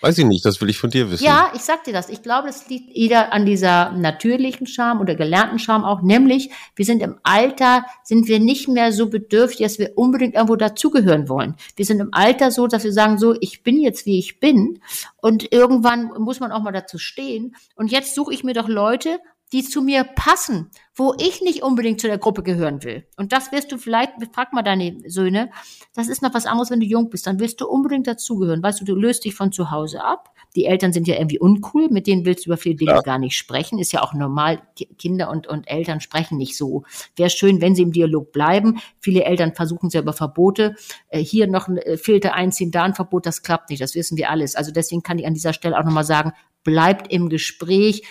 Weiß 0.00 0.16
ich 0.16 0.24
nicht, 0.24 0.44
das 0.44 0.60
will 0.60 0.70
ich 0.70 0.78
von 0.78 0.88
dir 0.88 1.10
wissen. 1.10 1.24
Ja, 1.24 1.52
ich 1.54 1.60
sag 1.60 1.84
dir 1.84 1.92
das. 1.92 2.08
Ich 2.08 2.22
glaube, 2.22 2.48
das 2.48 2.68
liegt 2.68 2.96
eher 2.96 3.34
an 3.34 3.44
dieser 3.44 3.92
natürlichen 3.92 4.66
Scham 4.66 5.00
oder 5.00 5.14
gelernten 5.14 5.58
Scham 5.58 5.84
auch, 5.84 6.00
nämlich 6.00 6.50
wir 6.74 6.86
sind 6.86 7.02
im 7.02 7.20
Alter, 7.22 7.84
sind 8.02 8.26
wir 8.26 8.40
nicht 8.40 8.66
mehr 8.66 8.92
so 8.92 9.10
bedürftig, 9.10 9.60
dass 9.60 9.78
wir 9.78 9.92
unbedingt 9.96 10.34
irgendwo 10.34 10.56
dazugehören 10.56 11.28
wollen. 11.28 11.54
Wir 11.76 11.84
sind 11.84 12.00
im 12.00 12.08
Alter 12.12 12.50
so, 12.50 12.66
dass 12.66 12.82
wir 12.82 12.92
sagen 12.92 13.18
so, 13.18 13.36
ich 13.40 13.62
bin 13.62 13.78
jetzt 13.78 14.06
wie 14.06 14.18
ich 14.18 14.40
bin 14.40 14.80
und 15.18 15.52
irgendwann 15.52 16.10
muss 16.18 16.40
man 16.40 16.50
auch 16.50 16.62
mal 16.62 16.72
dazu 16.72 16.98
stehen 16.98 17.54
und 17.76 17.92
jetzt 17.92 18.14
suche 18.14 18.32
ich 18.32 18.42
mir 18.42 18.54
doch 18.54 18.68
Leute, 18.68 19.20
die 19.52 19.64
zu 19.64 19.82
mir 19.82 20.04
passen, 20.04 20.70
wo 20.94 21.14
ich 21.18 21.40
nicht 21.40 21.62
unbedingt 21.62 22.00
zu 22.00 22.06
der 22.06 22.18
Gruppe 22.18 22.42
gehören 22.42 22.82
will. 22.84 23.06
Und 23.16 23.32
das 23.32 23.52
wirst 23.52 23.72
du 23.72 23.78
vielleicht, 23.78 24.12
frag 24.32 24.52
mal 24.52 24.62
deine 24.62 24.98
Söhne, 25.06 25.50
das 25.94 26.08
ist 26.08 26.22
noch 26.22 26.34
was 26.34 26.46
anderes, 26.46 26.70
wenn 26.70 26.80
du 26.80 26.86
jung 26.86 27.10
bist, 27.10 27.26
dann 27.26 27.40
willst 27.40 27.60
du 27.60 27.66
unbedingt 27.66 28.06
dazugehören. 28.06 28.62
Weißt 28.62 28.80
du, 28.80 28.84
du 28.84 28.94
löst 28.94 29.24
dich 29.24 29.34
von 29.34 29.50
zu 29.50 29.70
Hause 29.70 30.04
ab. 30.04 30.30
Die 30.56 30.66
Eltern 30.66 30.92
sind 30.92 31.06
ja 31.06 31.14
irgendwie 31.16 31.38
uncool, 31.38 31.88
mit 31.90 32.06
denen 32.06 32.24
willst 32.24 32.44
du 32.44 32.50
über 32.50 32.56
viele 32.56 32.74
Dinge 32.74 32.92
ja. 32.92 33.00
gar 33.00 33.18
nicht 33.18 33.36
sprechen. 33.36 33.78
Ist 33.78 33.92
ja 33.92 34.02
auch 34.02 34.14
normal, 34.14 34.62
Kinder 34.98 35.30
und, 35.30 35.46
und 35.46 35.68
Eltern 35.68 36.00
sprechen 36.00 36.38
nicht 36.38 36.56
so. 36.56 36.84
Wäre 37.16 37.30
schön, 37.30 37.60
wenn 37.60 37.74
sie 37.74 37.82
im 37.82 37.92
Dialog 37.92 38.32
bleiben. 38.32 38.80
Viele 38.98 39.24
Eltern 39.24 39.54
versuchen 39.54 39.86
es 39.86 39.94
ja 39.94 40.00
über 40.00 40.12
Verbote. 40.12 40.74
Äh, 41.08 41.20
hier 41.20 41.46
noch 41.46 41.68
ein 41.68 41.78
äh, 41.78 41.96
Filter 41.96 42.34
einziehen, 42.34 42.70
da 42.72 42.82
ein 42.82 42.94
Verbot, 42.94 43.26
das 43.26 43.42
klappt 43.42 43.70
nicht, 43.70 43.80
das 43.80 43.94
wissen 43.94 44.16
wir 44.16 44.30
alles. 44.30 44.56
Also 44.56 44.72
deswegen 44.72 45.02
kann 45.02 45.18
ich 45.18 45.26
an 45.26 45.34
dieser 45.34 45.52
Stelle 45.52 45.78
auch 45.78 45.84
nochmal 45.84 46.04
sagen, 46.04 46.32
bleibt 46.64 47.12
im 47.12 47.28
Gespräch. 47.28 48.02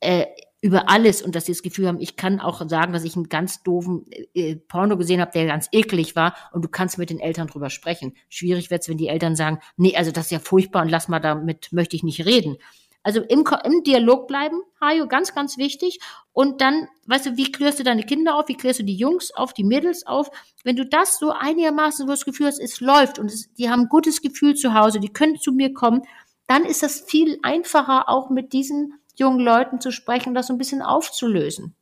Äh, 0.00 0.26
über 0.60 0.88
alles 0.88 1.22
und 1.22 1.34
dass 1.34 1.46
sie 1.46 1.52
das 1.52 1.62
Gefühl 1.62 1.86
haben, 1.86 2.00
ich 2.00 2.16
kann 2.16 2.40
auch 2.40 2.68
sagen, 2.68 2.92
dass 2.92 3.04
ich 3.04 3.14
einen 3.14 3.28
ganz 3.28 3.62
doofen 3.62 4.06
äh, 4.34 4.56
Porno 4.56 4.96
gesehen 4.96 5.20
habe, 5.20 5.30
der 5.32 5.46
ganz 5.46 5.68
eklig 5.70 6.16
war 6.16 6.34
und 6.52 6.64
du 6.64 6.68
kannst 6.68 6.98
mit 6.98 7.10
den 7.10 7.20
Eltern 7.20 7.46
drüber 7.46 7.70
sprechen. 7.70 8.14
Schwierig 8.28 8.70
wird's, 8.70 8.88
wenn 8.88 8.98
die 8.98 9.08
Eltern 9.08 9.36
sagen, 9.36 9.60
nee, 9.76 9.94
also 9.96 10.10
das 10.10 10.26
ist 10.26 10.30
ja 10.32 10.40
furchtbar 10.40 10.82
und 10.82 10.88
lass 10.88 11.08
mal 11.08 11.20
damit, 11.20 11.72
möchte 11.72 11.94
ich 11.94 12.02
nicht 12.02 12.26
reden. 12.26 12.56
Also 13.04 13.20
im, 13.20 13.44
im 13.64 13.84
Dialog 13.84 14.26
bleiben, 14.26 14.60
Hajo, 14.80 15.06
ganz, 15.06 15.32
ganz 15.32 15.56
wichtig. 15.56 16.00
Und 16.32 16.60
dann, 16.60 16.88
weißt 17.06 17.26
du, 17.26 17.36
wie 17.36 17.52
klärst 17.52 17.78
du 17.78 17.84
deine 17.84 18.02
Kinder 18.02 18.34
auf, 18.34 18.48
wie 18.48 18.56
klärst 18.56 18.80
du 18.80 18.84
die 18.84 18.96
Jungs 18.96 19.30
auf, 19.30 19.54
die 19.54 19.64
Mädels 19.64 20.06
auf? 20.06 20.28
Wenn 20.64 20.76
du 20.76 20.84
das 20.84 21.18
so 21.18 21.30
einigermaßen 21.30 22.06
so 22.06 22.12
das 22.12 22.24
Gefühl 22.24 22.48
hast, 22.48 22.58
es 22.58 22.80
läuft 22.80 23.18
und 23.18 23.26
es, 23.30 23.52
die 23.54 23.70
haben 23.70 23.82
ein 23.82 23.88
gutes 23.88 24.20
Gefühl 24.20 24.56
zu 24.56 24.74
Hause, 24.74 24.98
die 24.98 25.12
können 25.12 25.38
zu 25.38 25.52
mir 25.52 25.72
kommen, 25.72 26.02
dann 26.48 26.64
ist 26.64 26.82
das 26.82 27.00
viel 27.00 27.38
einfacher, 27.42 28.08
auch 28.08 28.30
mit 28.30 28.52
diesen 28.52 28.94
jungen 29.18 29.40
Leuten 29.40 29.80
zu 29.80 29.90
sprechen, 29.90 30.34
das 30.34 30.46
so 30.46 30.54
ein 30.54 30.58
bisschen 30.58 30.82
aufzulösen. 30.82 31.74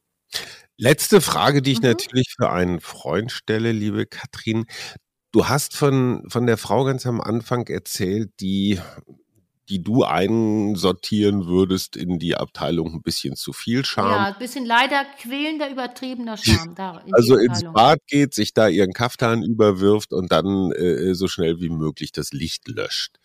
Letzte 0.79 1.21
Frage, 1.21 1.63
die 1.63 1.73
ich 1.73 1.81
mhm. 1.81 1.89
natürlich 1.89 2.35
für 2.37 2.51
einen 2.51 2.81
Freund 2.81 3.33
stelle, 3.33 3.73
liebe 3.73 4.07
Katrin. 4.07 4.67
Du 5.33 5.49
hast 5.49 5.77
von, 5.77 6.23
von 6.29 6.47
der 6.47 6.57
Frau 6.57 6.85
ganz 6.85 7.07
am 7.07 7.21
Anfang 7.21 7.67
erzählt, 7.67 8.31
die, 8.41 8.81
die 9.69 9.83
du 9.83 10.05
einsortieren 10.05 11.47
würdest 11.47 11.97
in 11.97 12.19
die 12.19 12.37
Abteilung 12.37 12.95
ein 12.95 13.03
bisschen 13.03 13.37
zu 13.37 13.53
viel 13.53 13.85
Charme. 13.85 14.11
Ja, 14.11 14.25
ein 14.27 14.39
bisschen 14.39 14.65
leider 14.65 15.05
quälender, 15.19 15.71
übertriebener 15.71 16.37
Charme. 16.37 16.75
Da 16.75 16.99
in 17.07 17.15
also 17.15 17.37
ins 17.37 17.63
Bad 17.73 18.01
geht, 18.07 18.35
sich 18.35 18.53
da 18.53 18.69
ihren 18.69 18.93
Kaftan 18.93 19.43
überwirft 19.43 20.13
und 20.13 20.31
dann 20.31 20.73
äh, 20.73 21.15
so 21.15 21.27
schnell 21.27 21.61
wie 21.61 21.71
möglich 21.71 22.13
das 22.13 22.33
Licht 22.33 22.69
löscht. 22.69 23.19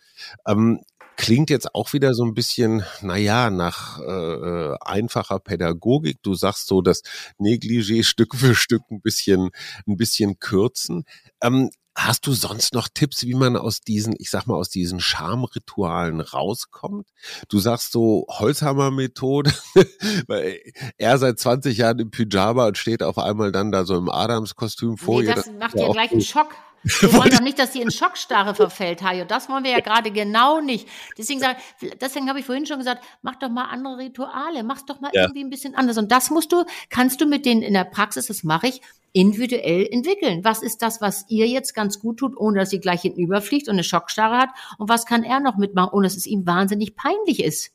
Ähm, 0.46 0.80
Klingt 1.22 1.50
jetzt 1.50 1.72
auch 1.76 1.92
wieder 1.92 2.14
so 2.14 2.24
ein 2.24 2.34
bisschen, 2.34 2.82
naja, 3.00 3.48
nach 3.48 4.00
äh, 4.00 4.02
äh, 4.02 4.76
einfacher 4.80 5.38
Pädagogik. 5.38 6.20
Du 6.24 6.34
sagst 6.34 6.66
so, 6.66 6.82
das 6.82 7.02
Negligé 7.38 8.02
Stück 8.02 8.34
für 8.34 8.56
Stück 8.56 8.82
ein 8.90 9.00
bisschen, 9.00 9.50
ein 9.86 9.96
bisschen 9.96 10.40
kürzen. 10.40 11.04
Ähm, 11.40 11.70
Hast 11.94 12.26
du 12.26 12.32
sonst 12.32 12.72
noch 12.72 12.88
Tipps, 12.88 13.24
wie 13.24 13.34
man 13.34 13.54
aus 13.54 13.82
diesen, 13.82 14.14
ich 14.18 14.30
sag 14.30 14.46
mal, 14.46 14.54
aus 14.54 14.70
diesen 14.70 14.98
Schamritualen 14.98 16.22
rauskommt? 16.22 17.06
Du 17.48 17.58
sagst 17.58 17.92
so 17.92 18.24
Holzhammer-Methode, 18.30 19.52
weil 20.26 20.58
er 20.96 21.18
seit 21.18 21.38
20 21.38 21.76
Jahren 21.76 21.98
im 21.98 22.10
Pyjama 22.10 22.66
und 22.68 22.78
steht 22.78 23.02
auf 23.02 23.18
einmal 23.18 23.52
dann 23.52 23.70
da 23.70 23.84
so 23.84 23.96
im 23.98 24.08
Adams-Kostüm 24.08 24.96
vor 24.96 25.20
nee, 25.20 25.28
ihr. 25.28 25.34
Das, 25.34 25.44
das 25.44 25.54
macht 25.54 25.78
ja 25.78 25.92
gleich 25.92 26.12
einen 26.12 26.22
Schock. 26.22 26.54
Wir 27.00 27.12
wollen 27.12 27.30
doch 27.30 27.40
nicht, 27.40 27.58
dass 27.58 27.72
sie 27.72 27.80
in 27.80 27.90
Schockstarre 27.90 28.54
verfällt, 28.54 29.02
Hajo. 29.02 29.24
Das 29.24 29.48
wollen 29.48 29.62
wir 29.62 29.70
ja 29.70 29.80
gerade 29.80 30.10
genau 30.10 30.60
nicht. 30.60 30.88
Deswegen 31.16 31.38
sage, 31.38 31.58
deswegen 32.00 32.28
habe 32.28 32.40
ich 32.40 32.46
vorhin 32.46 32.66
schon 32.66 32.78
gesagt, 32.78 33.04
mach 33.22 33.36
doch 33.36 33.50
mal 33.50 33.66
andere 33.66 33.98
Rituale, 33.98 34.64
mach 34.64 34.82
doch 34.82 35.00
mal 35.00 35.10
ja. 35.14 35.22
irgendwie 35.22 35.44
ein 35.44 35.50
bisschen 35.50 35.76
anders. 35.76 35.96
Und 35.96 36.10
das 36.10 36.30
musst 36.30 36.50
du, 36.52 36.64
kannst 36.90 37.20
du 37.20 37.26
mit 37.26 37.46
denen 37.46 37.62
in 37.62 37.74
der 37.74 37.84
Praxis, 37.84 38.26
das 38.26 38.42
mache 38.42 38.66
ich, 38.66 38.80
individuell 39.12 39.86
entwickeln. 39.90 40.44
Was 40.44 40.62
ist 40.62 40.82
das, 40.82 41.00
was 41.00 41.24
ihr 41.28 41.46
jetzt 41.46 41.74
ganz 41.74 42.00
gut 42.00 42.18
tut, 42.18 42.36
ohne 42.36 42.60
dass 42.60 42.70
sie 42.70 42.80
gleich 42.80 43.02
hinten 43.02 43.20
überfliegt 43.20 43.68
und 43.68 43.74
eine 43.74 43.84
Schockstarre 43.84 44.38
hat? 44.38 44.50
Und 44.78 44.88
was 44.88 45.06
kann 45.06 45.22
er 45.22 45.38
noch 45.38 45.56
mitmachen, 45.56 45.90
ohne 45.92 46.06
dass 46.06 46.16
es 46.16 46.26
ihm 46.26 46.46
wahnsinnig 46.46 46.96
peinlich 46.96 47.44
ist? 47.44 47.70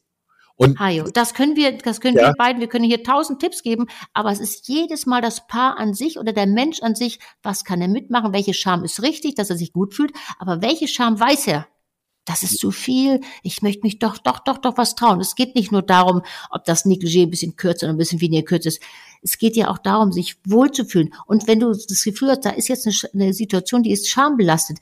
Und 0.58 0.80
Hajo, 0.80 1.06
das 1.14 1.36
können 1.36 1.56
wir, 1.56 1.78
das 1.78 2.02
können 2.02 2.18
ja. 2.18 2.30
wir 2.30 2.34
beiden, 2.34 2.60
wir 2.60 2.68
können 2.68 2.86
hier 2.86 3.04
tausend 3.04 3.40
Tipps 3.40 3.62
geben, 3.62 3.86
aber 4.14 4.32
es 4.32 4.40
ist 4.40 4.68
jedes 4.68 5.06
Mal 5.06 5.22
das 5.22 5.46
Paar 5.48 5.78
an 5.78 5.94
sich 5.94 6.18
oder 6.18 6.34
der 6.34 6.48
Mensch 6.48 6.82
an 6.82 6.96
sich, 6.96 7.20
was 7.44 7.64
kann 7.64 7.80
er 7.80 7.88
mitmachen, 7.88 8.34
welche 8.34 8.56
Scham 8.56 8.84
ist 8.84 9.04
richtig, 9.04 9.36
dass 9.36 9.52
er 9.52 9.56
sich 9.56 9.72
gut 9.72 9.94
fühlt, 9.94 10.14
aber 10.40 10.62
welche 10.64 10.88
Scham 10.88 11.20
weiß 11.20 11.48
er? 11.48 11.68
Das 12.28 12.44
ist 12.44 12.60
zu 12.60 12.72
viel. 12.72 13.22
Ich 13.42 13.62
möchte 13.62 13.84
mich 13.84 14.00
doch, 14.00 14.18
doch, 14.18 14.40
doch, 14.40 14.58
doch 14.58 14.78
was 14.78 14.96
trauen. 14.96 15.22
Es 15.22 15.36
geht 15.36 15.56
nicht 15.56 15.72
nur 15.72 15.82
darum, 15.82 16.24
ob 16.50 16.66
das 16.66 16.86
Negligé 16.86 17.24
ein 17.24 17.30
bisschen 17.30 17.56
kürzer 17.56 17.86
oder 17.86 17.94
ein 17.94 17.98
bisschen 17.98 18.20
weniger 18.20 18.44
kürzer 18.44 18.68
ist. 18.68 18.82
Es 19.22 19.38
geht 19.38 19.56
ja 19.56 19.70
auch 19.70 19.78
darum, 19.78 20.12
sich 20.12 20.36
wohlzufühlen. 20.46 21.14
Und 21.26 21.48
wenn 21.48 21.62
du 21.62 21.72
das 21.72 22.04
Gefühl 22.04 22.32
hast, 22.32 22.44
da 22.44 22.50
ist 22.50 22.68
jetzt 22.68 22.86
eine, 22.86 22.96
eine 23.14 23.34
Situation, 23.34 23.82
die 23.82 23.92
ist 23.92 24.10
schambelastet, 24.10 24.80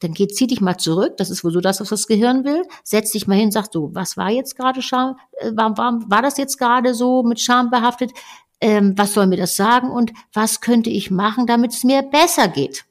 dann 0.00 0.12
geht, 0.12 0.36
zieh 0.36 0.46
dich 0.46 0.60
mal 0.60 0.76
zurück, 0.76 1.16
das 1.16 1.30
ist 1.30 1.42
wohl 1.42 1.52
so 1.52 1.60
das, 1.60 1.80
was 1.80 1.88
das 1.88 2.06
Gehirn 2.06 2.44
will, 2.44 2.64
setz 2.84 3.12
dich 3.12 3.26
mal 3.26 3.36
hin, 3.36 3.50
sag 3.50 3.72
so, 3.72 3.94
was 3.94 4.16
war 4.16 4.30
jetzt 4.30 4.56
gerade 4.56 4.82
Scham, 4.82 5.16
äh, 5.38 5.52
war, 5.54 5.76
war, 5.78 6.00
war 6.08 6.22
das 6.22 6.36
jetzt 6.36 6.58
gerade 6.58 6.94
so 6.94 7.22
mit 7.22 7.40
Scham 7.40 7.70
behaftet, 7.70 8.12
ähm, 8.60 8.94
was 8.96 9.14
soll 9.14 9.26
mir 9.26 9.36
das 9.36 9.56
sagen 9.56 9.90
und 9.90 10.12
was 10.32 10.60
könnte 10.60 10.90
ich 10.90 11.10
machen, 11.10 11.46
damit 11.46 11.72
es 11.72 11.84
mir 11.84 12.02
besser 12.02 12.48
geht? 12.48 12.84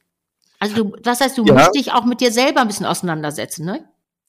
Also 0.59 0.75
du, 0.75 0.95
das 1.01 1.21
heißt, 1.21 1.37
du 1.37 1.45
ja. 1.45 1.53
musst 1.53 1.75
dich 1.75 1.91
auch 1.91 2.05
mit 2.05 2.21
dir 2.21 2.31
selber 2.31 2.61
ein 2.61 2.67
bisschen 2.67 2.85
auseinandersetzen, 2.85 3.65
ne? 3.65 3.87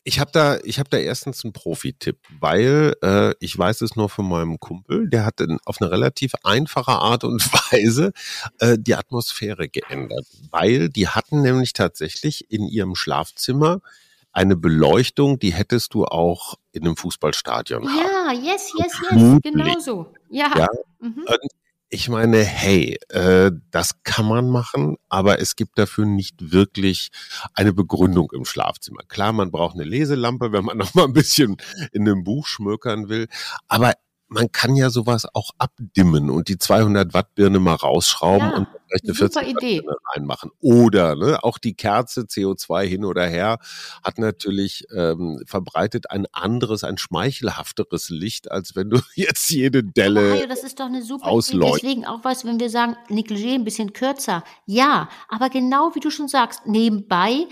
Ich 0.08 0.20
habe 0.20 0.30
da, 0.30 0.58
ich 0.62 0.78
habe 0.78 0.88
da 0.88 0.98
erstens 0.98 1.42
einen 1.42 1.52
Profi-Tipp, 1.52 2.18
weil 2.38 2.94
äh, 3.02 3.34
ich 3.40 3.58
weiß 3.58 3.80
es 3.80 3.96
nur 3.96 4.08
von 4.08 4.28
meinem 4.28 4.60
Kumpel, 4.60 5.10
der 5.10 5.26
hat 5.26 5.40
in, 5.40 5.58
auf 5.64 5.80
eine 5.80 5.90
relativ 5.90 6.32
einfache 6.44 6.92
Art 6.92 7.24
und 7.24 7.42
Weise 7.72 8.12
äh, 8.60 8.78
die 8.78 8.94
Atmosphäre 8.94 9.68
geändert, 9.68 10.24
weil 10.52 10.90
die 10.90 11.08
hatten 11.08 11.42
nämlich 11.42 11.72
tatsächlich 11.72 12.52
in 12.52 12.68
ihrem 12.68 12.94
Schlafzimmer 12.94 13.80
eine 14.30 14.54
Beleuchtung, 14.54 15.40
die 15.40 15.52
hättest 15.52 15.92
du 15.92 16.04
auch 16.04 16.54
in 16.70 16.84
einem 16.84 16.96
Fußballstadion. 16.96 17.82
Ja, 17.82 18.28
haben. 18.28 18.44
yes, 18.44 18.72
yes, 18.78 18.92
yes, 19.10 19.38
genau 19.42 19.78
so. 19.80 20.14
Ja. 20.30 20.52
ja? 20.56 20.68
Mhm. 21.00 21.24
Ich 21.88 22.08
meine, 22.08 22.42
hey, 22.42 22.98
äh, 23.10 23.52
das 23.70 24.02
kann 24.02 24.26
man 24.26 24.50
machen, 24.50 24.96
aber 25.08 25.38
es 25.40 25.54
gibt 25.54 25.78
dafür 25.78 26.04
nicht 26.04 26.50
wirklich 26.50 27.10
eine 27.54 27.72
Begründung 27.72 28.32
im 28.32 28.44
Schlafzimmer. 28.44 29.02
Klar, 29.06 29.32
man 29.32 29.52
braucht 29.52 29.74
eine 29.74 29.84
Leselampe, 29.84 30.50
wenn 30.50 30.64
man 30.64 30.78
noch 30.78 30.94
mal 30.94 31.04
ein 31.04 31.12
bisschen 31.12 31.56
in 31.92 32.02
einem 32.02 32.24
Buch 32.24 32.48
schmökern 32.48 33.08
will, 33.08 33.28
aber 33.68 33.92
man 34.28 34.50
kann 34.50 34.74
ja 34.74 34.90
sowas 34.90 35.26
auch 35.34 35.50
abdimmen 35.58 36.30
und 36.30 36.48
die 36.48 36.58
200 36.58 37.14
Watt 37.14 37.34
Birne 37.36 37.60
mal 37.60 37.74
rausschrauben 37.74 38.48
ja, 38.50 38.56
und 38.56 38.68
vielleicht 38.86 39.04
eine 39.04 39.14
40 39.14 39.54
Watt 39.54 39.60
Birne 39.60 39.96
reinmachen. 40.14 40.50
Oder 40.60 41.16
ne, 41.16 41.42
auch 41.42 41.58
die 41.58 41.74
Kerze 41.74 42.22
CO2 42.22 42.84
hin 42.84 43.04
oder 43.04 43.26
her 43.26 43.58
hat 44.02 44.18
natürlich 44.18 44.84
ähm, 44.94 45.42
verbreitet 45.46 46.10
ein 46.10 46.26
anderes, 46.32 46.84
ein 46.84 46.98
schmeichelhafteres 46.98 48.10
Licht, 48.10 48.50
als 48.50 48.76
wenn 48.76 48.90
du 48.90 49.00
jetzt 49.14 49.50
jede 49.50 49.84
Delle 49.84 50.30
Mario, 50.30 50.46
das 50.46 50.62
ist 50.62 50.80
doch 50.80 50.86
eine 50.86 51.02
super 51.02 51.30
Idee. 51.30 51.70
Deswegen 51.74 52.06
auch 52.06 52.24
was, 52.24 52.44
wenn 52.44 52.60
wir 52.60 52.70
sagen, 52.70 52.96
Negligé 53.08 53.54
ein 53.54 53.64
bisschen 53.64 53.92
kürzer. 53.92 54.44
Ja, 54.66 55.08
aber 55.28 55.50
genau 55.50 55.94
wie 55.94 56.00
du 56.00 56.10
schon 56.10 56.28
sagst, 56.28 56.66
nebenbei 56.66 57.46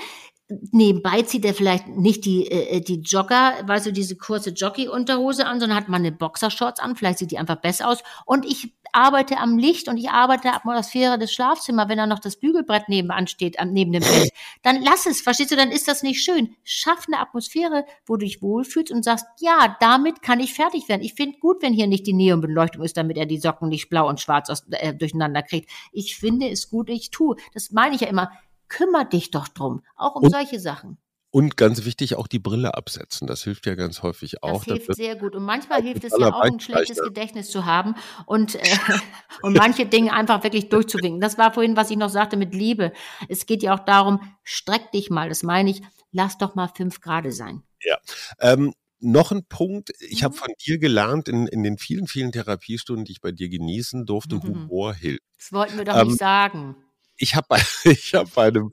nebenbei 0.73 1.23
zieht 1.23 1.45
er 1.45 1.55
vielleicht 1.55 1.89
nicht 1.89 2.25
die, 2.25 2.51
äh, 2.51 2.81
die 2.81 3.01
Jogger, 3.01 3.55
weißt 3.67 3.87
du, 3.87 3.93
diese 3.93 4.17
kurze 4.17 4.51
Jockey-Unterhose 4.51 5.47
an, 5.47 5.61
sondern 5.61 5.79
hat 5.79 5.89
mal 5.89 5.97
eine 5.97 6.13
Boxershorts 6.13 6.81
an, 6.81 6.97
vielleicht 6.97 7.19
sieht 7.19 7.31
die 7.31 7.39
einfach 7.39 7.61
besser 7.61 7.89
aus. 7.89 8.03
Und 8.27 8.45
ich 8.45 8.75
arbeite 8.95 9.39
am 9.39 9.59
Licht 9.59 9.89
und 9.89 9.97
ich 9.97 10.11
arbeite 10.11 10.49
am 10.49 10.57
Atmosphäre 10.57 11.19
des 11.19 11.33
Schlafzimmers, 11.33 11.89
wenn 11.89 11.99
da 11.99 12.07
noch 12.07 12.19
das 12.19 12.37
Bügelbrett 12.37 12.89
nebenan 12.89 13.27
steht, 13.27 13.57
neben 13.65 13.93
dem 13.93 14.03
Bett. 14.03 14.31
Dann 14.63 14.83
lass 14.83 15.07
es, 15.07 15.21
verstehst 15.21 15.51
du, 15.51 15.57
dann 15.57 15.71
ist 15.71 15.89
das 15.89 16.03
nicht 16.03 16.23
schön. 16.23 16.55
Schaff 16.63 17.07
eine 17.07 17.21
Atmosphäre, 17.21 17.85
wo 18.07 18.17
du 18.17 18.25
dich 18.25 18.43
wohlfühlst 18.43 18.93
und 18.93 19.05
sagst, 19.05 19.27
ja, 19.41 19.77
damit 19.81 20.23
kann 20.23 20.41
ich 20.41 20.55
fertig 20.55 20.89
werden. 20.89 21.03
Ich 21.03 21.15
finde 21.15 21.39
gut, 21.39 21.63
wenn 21.63 21.73
hier 21.73 21.87
nicht 21.87 22.07
die 22.07 22.13
Neonbeleuchtung 22.13 22.83
ist, 22.83 22.97
damit 22.97 23.17
er 23.17 23.27
die 23.27 23.39
Socken 23.39 23.69
nicht 23.69 23.89
blau 23.89 24.09
und 24.09 24.21
schwarz 24.21 24.51
aus, 24.51 24.65
äh, 24.71 24.95
durcheinander 24.95 25.43
kriegt. 25.43 25.71
Ich 25.93 26.17
finde 26.17 26.49
es 26.49 26.71
gut, 26.71 26.89
ich 26.89 27.11
tue. 27.11 27.37
Das 27.53 27.71
meine 27.71 27.95
ich 27.95 28.03
ja 28.03 28.09
immer 28.09 28.31
kümmere 28.69 29.07
dich 29.07 29.31
doch 29.31 29.49
drum, 29.49 29.83
auch 29.97 30.17
um 30.17 30.25
und, 30.25 30.31
solche 30.31 30.59
Sachen. 30.59 30.99
Und 31.35 31.57
ganz 31.57 31.85
wichtig, 31.85 32.15
auch 32.15 32.29
die 32.29 32.39
Brille 32.39 32.75
absetzen. 32.75 33.27
Das 33.27 33.43
hilft 33.43 33.67
ja 33.67 33.75
ganz 33.75 34.03
häufig 34.03 34.45
auch. 34.45 34.65
Das 34.65 34.77
hilft 34.77 34.95
sehr 34.95 35.17
gut. 35.17 35.35
Und 35.35 35.43
manchmal 35.43 35.83
hilft 35.83 36.05
es 36.05 36.13
ja 36.17 36.33
auch, 36.33 36.41
ein 36.41 36.61
schlechtes 36.61 37.03
Gedächtnis 37.03 37.51
zu 37.51 37.65
haben 37.65 37.97
und, 38.25 38.55
äh, 38.55 38.61
und 39.43 39.57
manche 39.57 39.85
Dinge 39.85 40.13
einfach 40.13 40.45
wirklich 40.45 40.69
durchzuwinken. 40.69 41.21
Das 41.21 41.37
war 41.37 41.53
vorhin, 41.53 41.77
was 41.77 41.91
ich 41.91 41.97
noch 41.97 42.09
sagte 42.09 42.37
mit 42.37 42.55
Liebe. 42.55 42.93
Es 43.29 43.47
geht 43.47 43.65
ja 43.65 43.75
auch 43.75 43.81
darum, 43.81 44.21
streck 44.45 44.93
dich 44.93 45.11
mal. 45.11 45.29
Das 45.29 45.43
meine 45.43 45.71
ich, 45.71 45.83
lass 46.13 46.39
doch 46.39 46.55
mal 46.55 46.69
fünf 46.69 47.01
Grade 47.01 47.33
sein. 47.33 47.65
Ja. 47.83 47.99
Ähm, 48.39 48.73
noch 49.01 49.33
ein 49.33 49.45
Punkt, 49.45 49.91
ich 49.99 50.21
mhm. 50.21 50.27
habe 50.27 50.37
von 50.37 50.53
dir 50.65 50.79
gelernt, 50.79 51.29
in, 51.29 51.49
in 51.49 51.65
den 51.65 51.79
vielen, 51.79 52.07
vielen 52.07 52.31
Therapiestunden, 52.31 53.07
die 53.07 53.11
ich 53.11 53.21
bei 53.21 53.33
dir 53.33 53.49
genießen 53.49 54.07
durfte, 54.07 54.37
mhm. 54.37 54.43
Humor 54.45 54.95
hilft. 54.95 55.25
Das 55.37 55.53
wollten 55.53 55.79
wir 55.79 55.85
doch 55.85 56.01
ähm, 56.01 56.07
nicht 56.07 56.21
sagen 56.21 56.77
ich 57.17 57.35
habe 57.35 57.57
ich 57.85 58.15
hab 58.15 58.33
bei 58.35 58.49
einem 58.49 58.71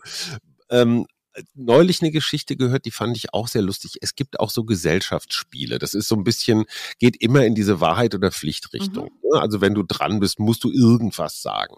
ähm, 0.70 1.06
neulich 1.54 2.02
eine 2.02 2.12
Geschichte 2.12 2.56
gehört, 2.56 2.86
die 2.86 2.92
fand 2.92 3.16
ich 3.18 3.34
auch 3.34 3.48
sehr 3.48 3.62
lustig. 3.62 3.98
Es 4.02 4.16
gibt 4.16 4.40
auch 4.40 4.50
so 4.50 4.64
Gesellschaftsspiele. 4.64 5.80
Das 5.80 5.94
ist 5.94 6.08
so 6.08 6.16
ein 6.16 6.24
bisschen, 6.24 6.66
geht 7.00 7.22
immer 7.22 7.46
in 7.46 7.56
diese 7.56 7.80
Wahrheit 7.80 8.16
oder 8.16 8.32
Pflichtrichtung. 8.32 9.06
Mhm. 9.06 9.30
Ne? 9.34 9.42
Also 9.42 9.62
wenn 9.62 9.74
du 9.74 9.84
dran 9.84 10.20
bist, 10.20 10.40
musst 10.40 10.64
du 10.64 10.72
irgendwas 10.72 11.42
sagen. 11.42 11.76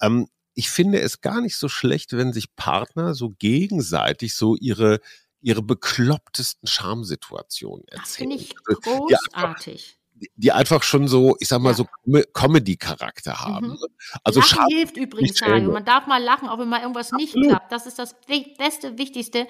Ähm, 0.00 0.28
ich 0.54 0.68
finde 0.70 1.00
es 1.00 1.20
gar 1.20 1.40
nicht 1.40 1.56
so 1.56 1.68
schlecht, 1.68 2.12
wenn 2.12 2.32
sich 2.32 2.54
Partner 2.56 3.14
so 3.14 3.30
gegenseitig 3.30 4.34
so 4.34 4.56
ihre 4.56 5.00
ihre 5.42 5.62
beklopptesten 5.62 6.68
Schamsituationen 6.68 7.86
erzählen. 7.88 8.02
Das 8.02 8.16
finde 8.16 8.36
ich 8.36 8.54
also, 8.66 8.80
großartig 8.80 9.99
die 10.34 10.52
einfach 10.52 10.82
schon 10.82 11.08
so, 11.08 11.36
ich 11.40 11.48
sag 11.48 11.60
mal, 11.60 11.70
ja. 11.70 11.74
so 11.74 11.86
Comedy-Charakter 12.32 13.40
haben. 13.40 13.68
Mhm. 13.68 13.72
Ne? 13.74 13.86
Also 14.24 14.40
lachen 14.40 14.66
hilft 14.68 14.96
übrigens, 14.96 15.40
Mario. 15.40 15.72
Man 15.72 15.84
darf 15.84 16.06
mal 16.06 16.22
lachen, 16.22 16.48
auch 16.48 16.58
wenn 16.58 16.68
mal 16.68 16.80
irgendwas 16.80 17.12
Absolut. 17.12 17.34
nicht 17.34 17.48
klappt. 17.48 17.72
Das 17.72 17.86
ist 17.86 17.98
das 17.98 18.16
Beste, 18.58 18.98
Wichtigste. 18.98 19.46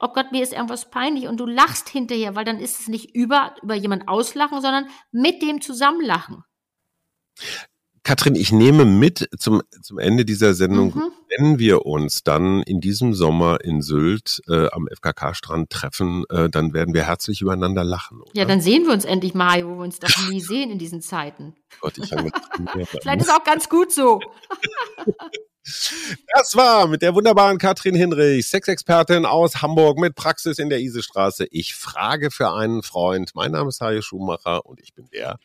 Oh 0.00 0.08
Gott, 0.08 0.32
mir 0.32 0.42
ist 0.42 0.52
irgendwas 0.52 0.90
peinlich 0.90 1.28
und 1.28 1.38
du 1.38 1.46
lachst 1.46 1.88
hinterher, 1.88 2.34
weil 2.34 2.44
dann 2.44 2.58
ist 2.60 2.80
es 2.80 2.88
nicht 2.88 3.14
über, 3.14 3.54
über 3.62 3.74
jemand 3.74 4.08
auslachen, 4.08 4.60
sondern 4.60 4.88
mit 5.12 5.42
dem 5.42 5.60
zusammenlachen. 5.60 6.44
Katrin, 8.02 8.36
ich 8.36 8.52
nehme 8.52 8.84
mit 8.84 9.28
zum, 9.38 9.62
zum 9.82 9.98
Ende 9.98 10.24
dieser 10.24 10.54
Sendung, 10.54 10.94
mhm. 10.94 11.12
Wenn 11.38 11.58
wir 11.58 11.86
uns 11.86 12.24
dann 12.24 12.62
in 12.62 12.80
diesem 12.80 13.14
Sommer 13.14 13.58
in 13.62 13.80
Sylt 13.80 14.42
äh, 14.48 14.68
am 14.72 14.88
FKK-Strand 14.88 15.70
treffen, 15.70 16.24
äh, 16.30 16.48
dann 16.50 16.74
werden 16.74 16.94
wir 16.94 17.04
herzlich 17.04 17.40
übereinander 17.42 17.84
lachen. 17.84 18.20
Oder? 18.20 18.30
Ja, 18.34 18.44
dann 18.44 18.60
sehen 18.60 18.86
wir 18.86 18.92
uns 18.92 19.04
endlich 19.04 19.34
mal, 19.34 19.64
wo 19.64 19.76
wir 19.76 19.84
uns 19.84 20.00
doch 20.00 20.08
nie 20.30 20.40
sehen 20.40 20.70
in 20.70 20.78
diesen 20.78 21.00
Zeiten. 21.00 21.54
Gott, 21.80 21.96
ich 21.98 22.12
habe 22.12 22.30
Vielleicht 23.00 23.20
ist 23.22 23.30
auch 23.30 23.44
ganz 23.44 23.68
gut 23.68 23.92
so. 23.92 24.20
Das 26.34 26.56
war 26.56 26.86
mit 26.86 27.02
der 27.02 27.14
wunderbaren 27.14 27.58
Katrin 27.58 27.94
Hinrich, 27.94 28.46
Sexexpertin 28.46 29.26
aus 29.26 29.60
Hamburg 29.60 29.98
mit 29.98 30.14
Praxis 30.14 30.58
in 30.58 30.70
der 30.70 30.80
Isestraße. 30.80 31.46
Ich 31.50 31.74
frage 31.74 32.30
für 32.30 32.54
einen 32.54 32.82
Freund. 32.82 33.32
Mein 33.34 33.52
Name 33.52 33.68
ist 33.68 33.82
Hajo 33.82 34.00
Schumacher 34.00 34.64
und 34.64 34.80
ich 34.80 34.94
bin 34.94 35.10
der, 35.12 35.38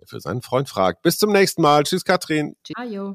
der 0.00 0.08
für 0.08 0.18
seinen 0.18 0.42
Freund 0.42 0.68
fragt. 0.68 1.02
Bis 1.02 1.16
zum 1.16 1.30
nächsten 1.30 1.62
Mal. 1.62 1.84
Tschüss, 1.84 2.04
Katrin. 2.04 2.56
Ajo. 2.74 3.14